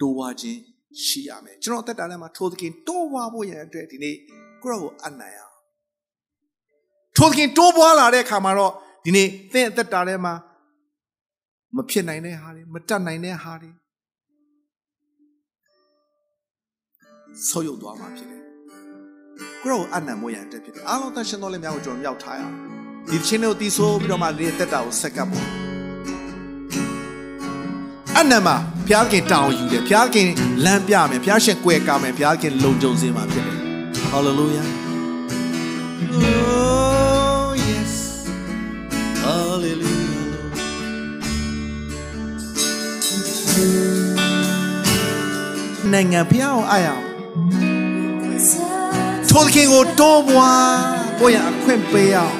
[0.00, 0.60] တိုးဝါခြင်း
[1.04, 4.16] ရှိရမယ်ကျွန်တော်အသက်တာထဲမှာထိုသခင်တိုးဝါဖို့ရန်အတွက်ဒီနေ့
[4.62, 5.54] ကိုရောကိုအနံ့ရအောင်
[7.16, 8.72] ထိုသခင်တိုးပွားလာတဲ့အခါမှာတော့
[9.04, 10.34] ဒီနေ့သင်အသက်တာထဲမှာ
[11.76, 13.70] မဖြစ်နိုင်တဲ့ဟာတွေမတတ်နိုင်တဲ့ဟာတွေ
[17.48, 18.42] ဆုပ်ယုပ်သွားမှာဖြစ်တယ်။
[19.62, 22.54] ကိုရောအနံ့မွေးရတဲ့ဖြစ်တယ်။အားလုံးတန်ရှင်တော်လည်းများကိုကျွန်တော်မြောက်ထားရအောင်။
[23.10, 25.65] ဒီချင်းတို့တီးဆိုးပြီးတော့မှဒီတက်တာကိုဆက်ကပ်ဖို့
[28.18, 28.56] အနံ့မှာ
[28.86, 30.28] ဘုရားခင်တောင်းယူတယ်ဘုရားခင်
[30.64, 33.58] လမ်းပြမယ်ဘုရားရှင်ကွယ်ကာမယ်ဘုရားခင်လုံခြုံစေမှာဖြစ်တယ်။
[34.12, 34.66] Hallelujah
[36.46, 37.92] Oh yes
[39.24, 40.24] Hallelujah
[45.92, 47.04] နိုင်ငံဖျားအောင်အားရအောင်
[49.30, 50.70] ထိုသခင်ကိုတိုးပွား
[51.20, 52.34] ကိုရအခွင့်ပေးအောင်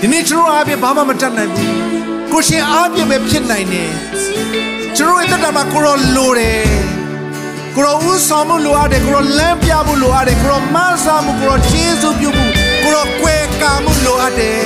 [0.00, 1.74] ဒီနေ့ကျွန်တော်အားဖြင့်ဘာမှမတတ်နိုင်ဘူး
[2.32, 3.90] ကိုရှင်အားဖြင့်ပဲဖြစ်နိုင်တယ်
[4.98, 6.64] ကျွန်တော်ရဲ့တက်တာမှာကိုရောလိုတယ်
[7.74, 12.46] ကိုရောဥဆောင်မှုလိုအပ်တယ်ကိုရောလမ်းပြမှုလိုအပ်တယ်ကိုရောမဆာမှုကိုရောကျေးဇူးပြုမှု
[12.82, 14.62] ကိုရောကွယ်ကာမှုလိုအပ်တယ်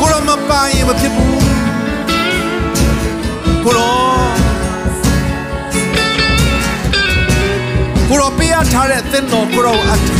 [0.00, 1.42] ကိုရောမပိုင်ရင်မဖြစ်ဘူး
[3.64, 3.96] ကိုရော
[8.08, 10.18] ကိုရောပေးရထားတဲ့သင်တော်ကိုရောအပ်တယ်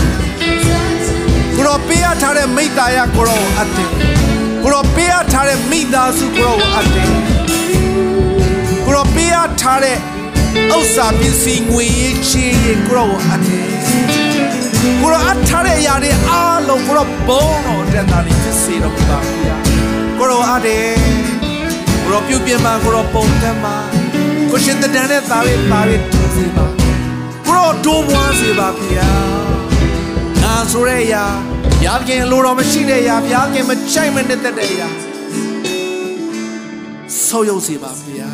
[1.56, 3.88] ကိုရောပေးရထားတဲ့မိသားရကိုရောအပ်တယ်
[4.62, 7.23] ကိုရောပေးရထားတဲ့မိသားစုကိုရောအပ်တယ်
[8.94, 9.98] ကိုရောပေးရထားတဲ့
[10.76, 13.68] ဥစ္စာပစ္စည်းငွေရေးချေးရေးကိုရောအပ်တယ်
[15.00, 19.56] ကိုရောအပ်ထားတဲ့အရာတွေအားလုံးကိုရောဘုံတော်တက်တာနေဖြစ်စေတော့ပါဗျာ
[20.18, 20.94] ကိုရောအပ်တယ်
[22.02, 23.76] ကိုရောပြုပြင်မှာကိုရောပုံကမ်းမှာ
[24.50, 26.66] ကိုရှင်တန်တဲ့သားလေးသားလေးတူစီပါ
[27.46, 29.10] ကိုရောတိုးပွားစေပါဗျာ
[30.42, 31.24] ငါဆိုတဲ့အရာ
[31.70, 34.88] ဘုရားခင်လိုတော်မရှိတဲ့အရာဘုရားခင်မချိုက်မနစ်သက်တဲ့အရာ
[37.26, 38.33] ဆောက်ရုပ်စေပါဗျာ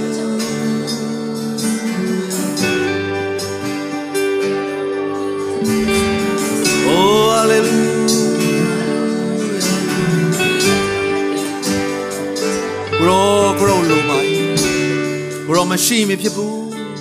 [15.71, 16.57] မရှိမဖြစ်ဘူး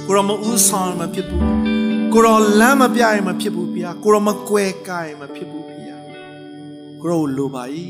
[0.06, 1.44] ကိုရောမဥဆောင်မဖြစ်ဘူး
[2.12, 5.96] ကိုရောလမ်းမပြရင်မဖြစ်ဘူးဗျာကိုရောမကွဲကိုင်မဖြစ်ဘူးဗျာ
[7.00, 7.86] ကိုရောလိုပါ යි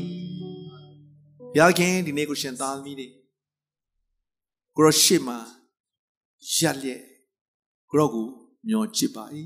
[1.53, 3.07] ဘုရားခင်ဒီနေ့ကိုရှင်သားသမီးတွေ
[4.75, 5.37] ကိုရောရှေ့မှာ
[6.55, 7.03] ရက်လျက်
[7.89, 8.27] ကိုရောကို
[8.67, 9.25] မျောချစ်ပါ၏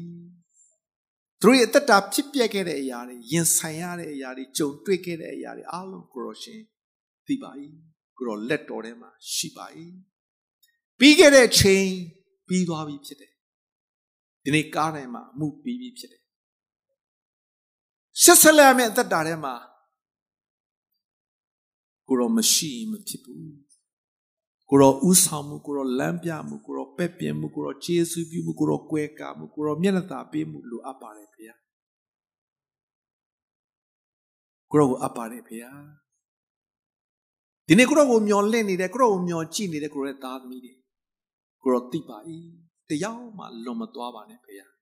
[1.41, 6.61] သူတို့ရဲ့အသက်တာဖြစ်ပျက်ခဲ့တဲ့အရာတွေရင်ဆိုင်ရတဲ့အရာတွေကြုံတွေ့ခဲ့တဲ့အရာတွေအားလုံးကိုရောရှင်
[7.27, 7.51] သိပါ၏
[8.17, 9.65] ကိုရောလက်တော်ထဲမှာရှိပါ၏
[10.99, 11.87] ပြီးခဲ့တဲ့ချိန်
[12.47, 13.33] ပြီးသွားပြီဖြစ်တယ်
[14.43, 16.21] ဒီနေ့ကားတိုင်းမှာအမှုပြီးပြီဖြစ်တယ်
[18.23, 19.55] ဆက်ဆက်လက်မဲ့အသက်တာထဲမှာ
[22.07, 23.45] ကိုရောမရှိမဖြစ်ဘူး
[24.69, 31.43] ကိုရောဥဆောင်မှုကိုရောလမ်းပြမှုကိုရောပဲ့ပြင်မှုကိုရောကျေးဇူးပြုမှုကိုရောကွဲကားမှုကိုရောမျက်နှာသာပေးမှုလိုအပ်ပါတယ်ဖေ။
[34.71, 35.57] ကိုရောကိုအပ်ပါတယ်ဖေ။
[37.67, 40.73] ဒီနေ့ကိုရောကိုမျောလင့်နေတယ်ကိုရောကိုမျောကြည့်နေတယ်ကိုရောရဲ့သားသမီးတွေ
[41.65, 42.17] ကိုရောသိပါ၏။
[42.89, 44.55] တရားမှလွန်မသွားပါနဲ့ဖေ။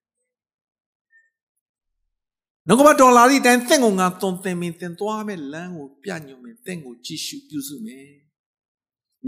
[2.68, 8.08] နှုတ်ကပတ်တော်လာသည့်အတိုင်းသင်ကိုငါသွန်သင်မင်းသင်သွားမဲ့လမ်းကိုပြညွှန်မင်းသင်ကိုကြည့်ရှုပြုစုမယ်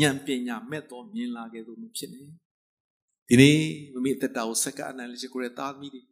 [0.02, 2.24] ဉာဏ်ပညာမဲ့တော်မြင်လာခဲ့သူမဖြစ်နေ
[3.28, 3.58] ဒီနေ့
[3.94, 6.12] မမေတက်တာကိုစက္ကအနန္တရှိကိုရသားသမီးတွေဘု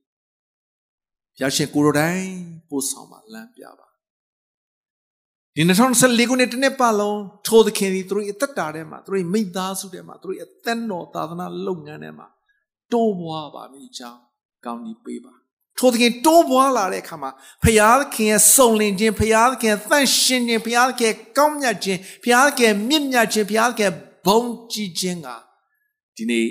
[1.39, 2.29] ရားရှင်ကိုရိုတိုင်း
[2.69, 3.92] ပို့ဆောင်ပါလမ်းပြပါ
[5.55, 12.27] ဒီ2014ခုနှစ်တစ်နှစ်ပတ်လုံးထိုးသခင်ဒီသူတို့အသက်တာထဲမှာသူတို့မိသားစုထဲမှာသူတို့အသက်တော်သာသနာလုပ်ငန်းထဲမှာ
[12.91, 14.21] တိုးပွားပါမိကြောင်း
[14.65, 15.33] ကောင်းကြီးပေးပါ
[15.77, 17.31] ထိုသခင်တိုးပွားလာတဲ့အခါမှာ
[17.63, 23.95] ဖျားသခင်ရဲ့စုံလင်ခြင်းဖျားသခင်ရဲ့သန့်ရှင်းခြင်းဖျားသခင်ရဲ့ကောင်းမြတ်ခြင်းဖျားသခင်ရဲ့မြင့်မြတ်ခြင်းဖျားသခင်ရဲ့
[24.27, 24.41] ဘုံ
[24.71, 25.27] ကြီးခြင်းက
[26.15, 26.47] ဒီနေ့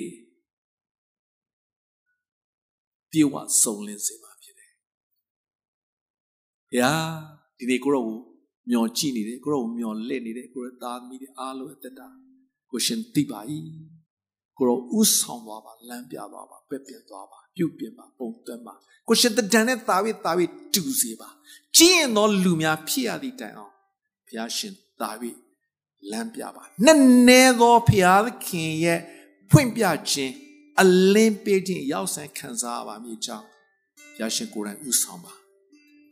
[3.11, 4.72] ပြေဝစုံလင်စေမှာဖြစ်တယ်။
[6.70, 7.07] ဘုရား
[7.59, 8.32] ဒီနေ့ကိုရောကို
[8.70, 12.08] မျောကြည့်နေတယ်ကိုရောကိုမျောလက်နေတယ်ကိုရောသားသမီးတွေအားလုံးအသက်တာ
[12.70, 13.40] ကိုရှင်သိပါ၏
[14.58, 18.74] ကိုရောဥဆောင်သွားပါလမ်းပြသွားပါပက်ပြသွားပါပြုတ်ပြင်ပါပုံသွင်းပါ
[19.08, 20.44] ကိုရှင်တဒံနဲ့တာဝိတာဝိ
[20.74, 21.28] တူစေပါ
[21.76, 23.72] ကျင့်ရင်သောလူများဖြစ်ရသည့်တိုင်အောင်
[24.26, 25.30] ဘုရားရှင်တာဝိ
[26.10, 26.98] လမ်းပြပါနဲ့
[27.28, 29.00] နဲသောဘုရားသခင်ရဲ့
[29.50, 30.32] ဖွင့်ပြခြင်း
[30.80, 30.84] အ
[31.14, 33.46] လင်းပေးခြင်းရောက်ဆန်းခံစားပါမည်ကြောင်း
[34.16, 35.32] ဘုရားရှင်ကိုယ်တိုင်ဥဆောင်ပါ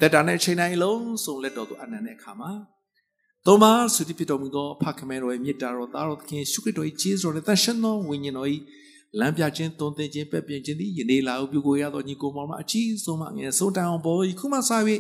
[0.01, 2.51] တက်တာနဲ့ချိန်တိုင်းလုံးစုံလက်တော်သူအနန္တတဲ့အခါမှာ
[3.47, 8.49] သောမဆုတိဖြစ်တော်မူသောဖခင်မဲတော်ရဲ့မြစ်တာတော်သားတော်သခင်ရှုခရစ်တော်ရဲ့ကျေးဇူးတော်နဲ့တန်ရှင်းသောဝိညာဉ်တော်၏
[9.19, 14.71] လမ်းပြခြင်းသွန်သင်ခြင်းပဲ့ပြင်ခြင်းသည်ယနေ့လာဟုပြုကိုရသောညီကိုမောင်မအကြီးဆုံးမငယ်ဆုံးတိုင်အောင်ပေါ်ယခုမှစ၍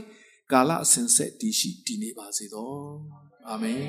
[0.53, 2.72] ကာလအစဉ်ဆက်တည်ရှိတည်နေပါစေသော
[3.48, 3.80] အာမင်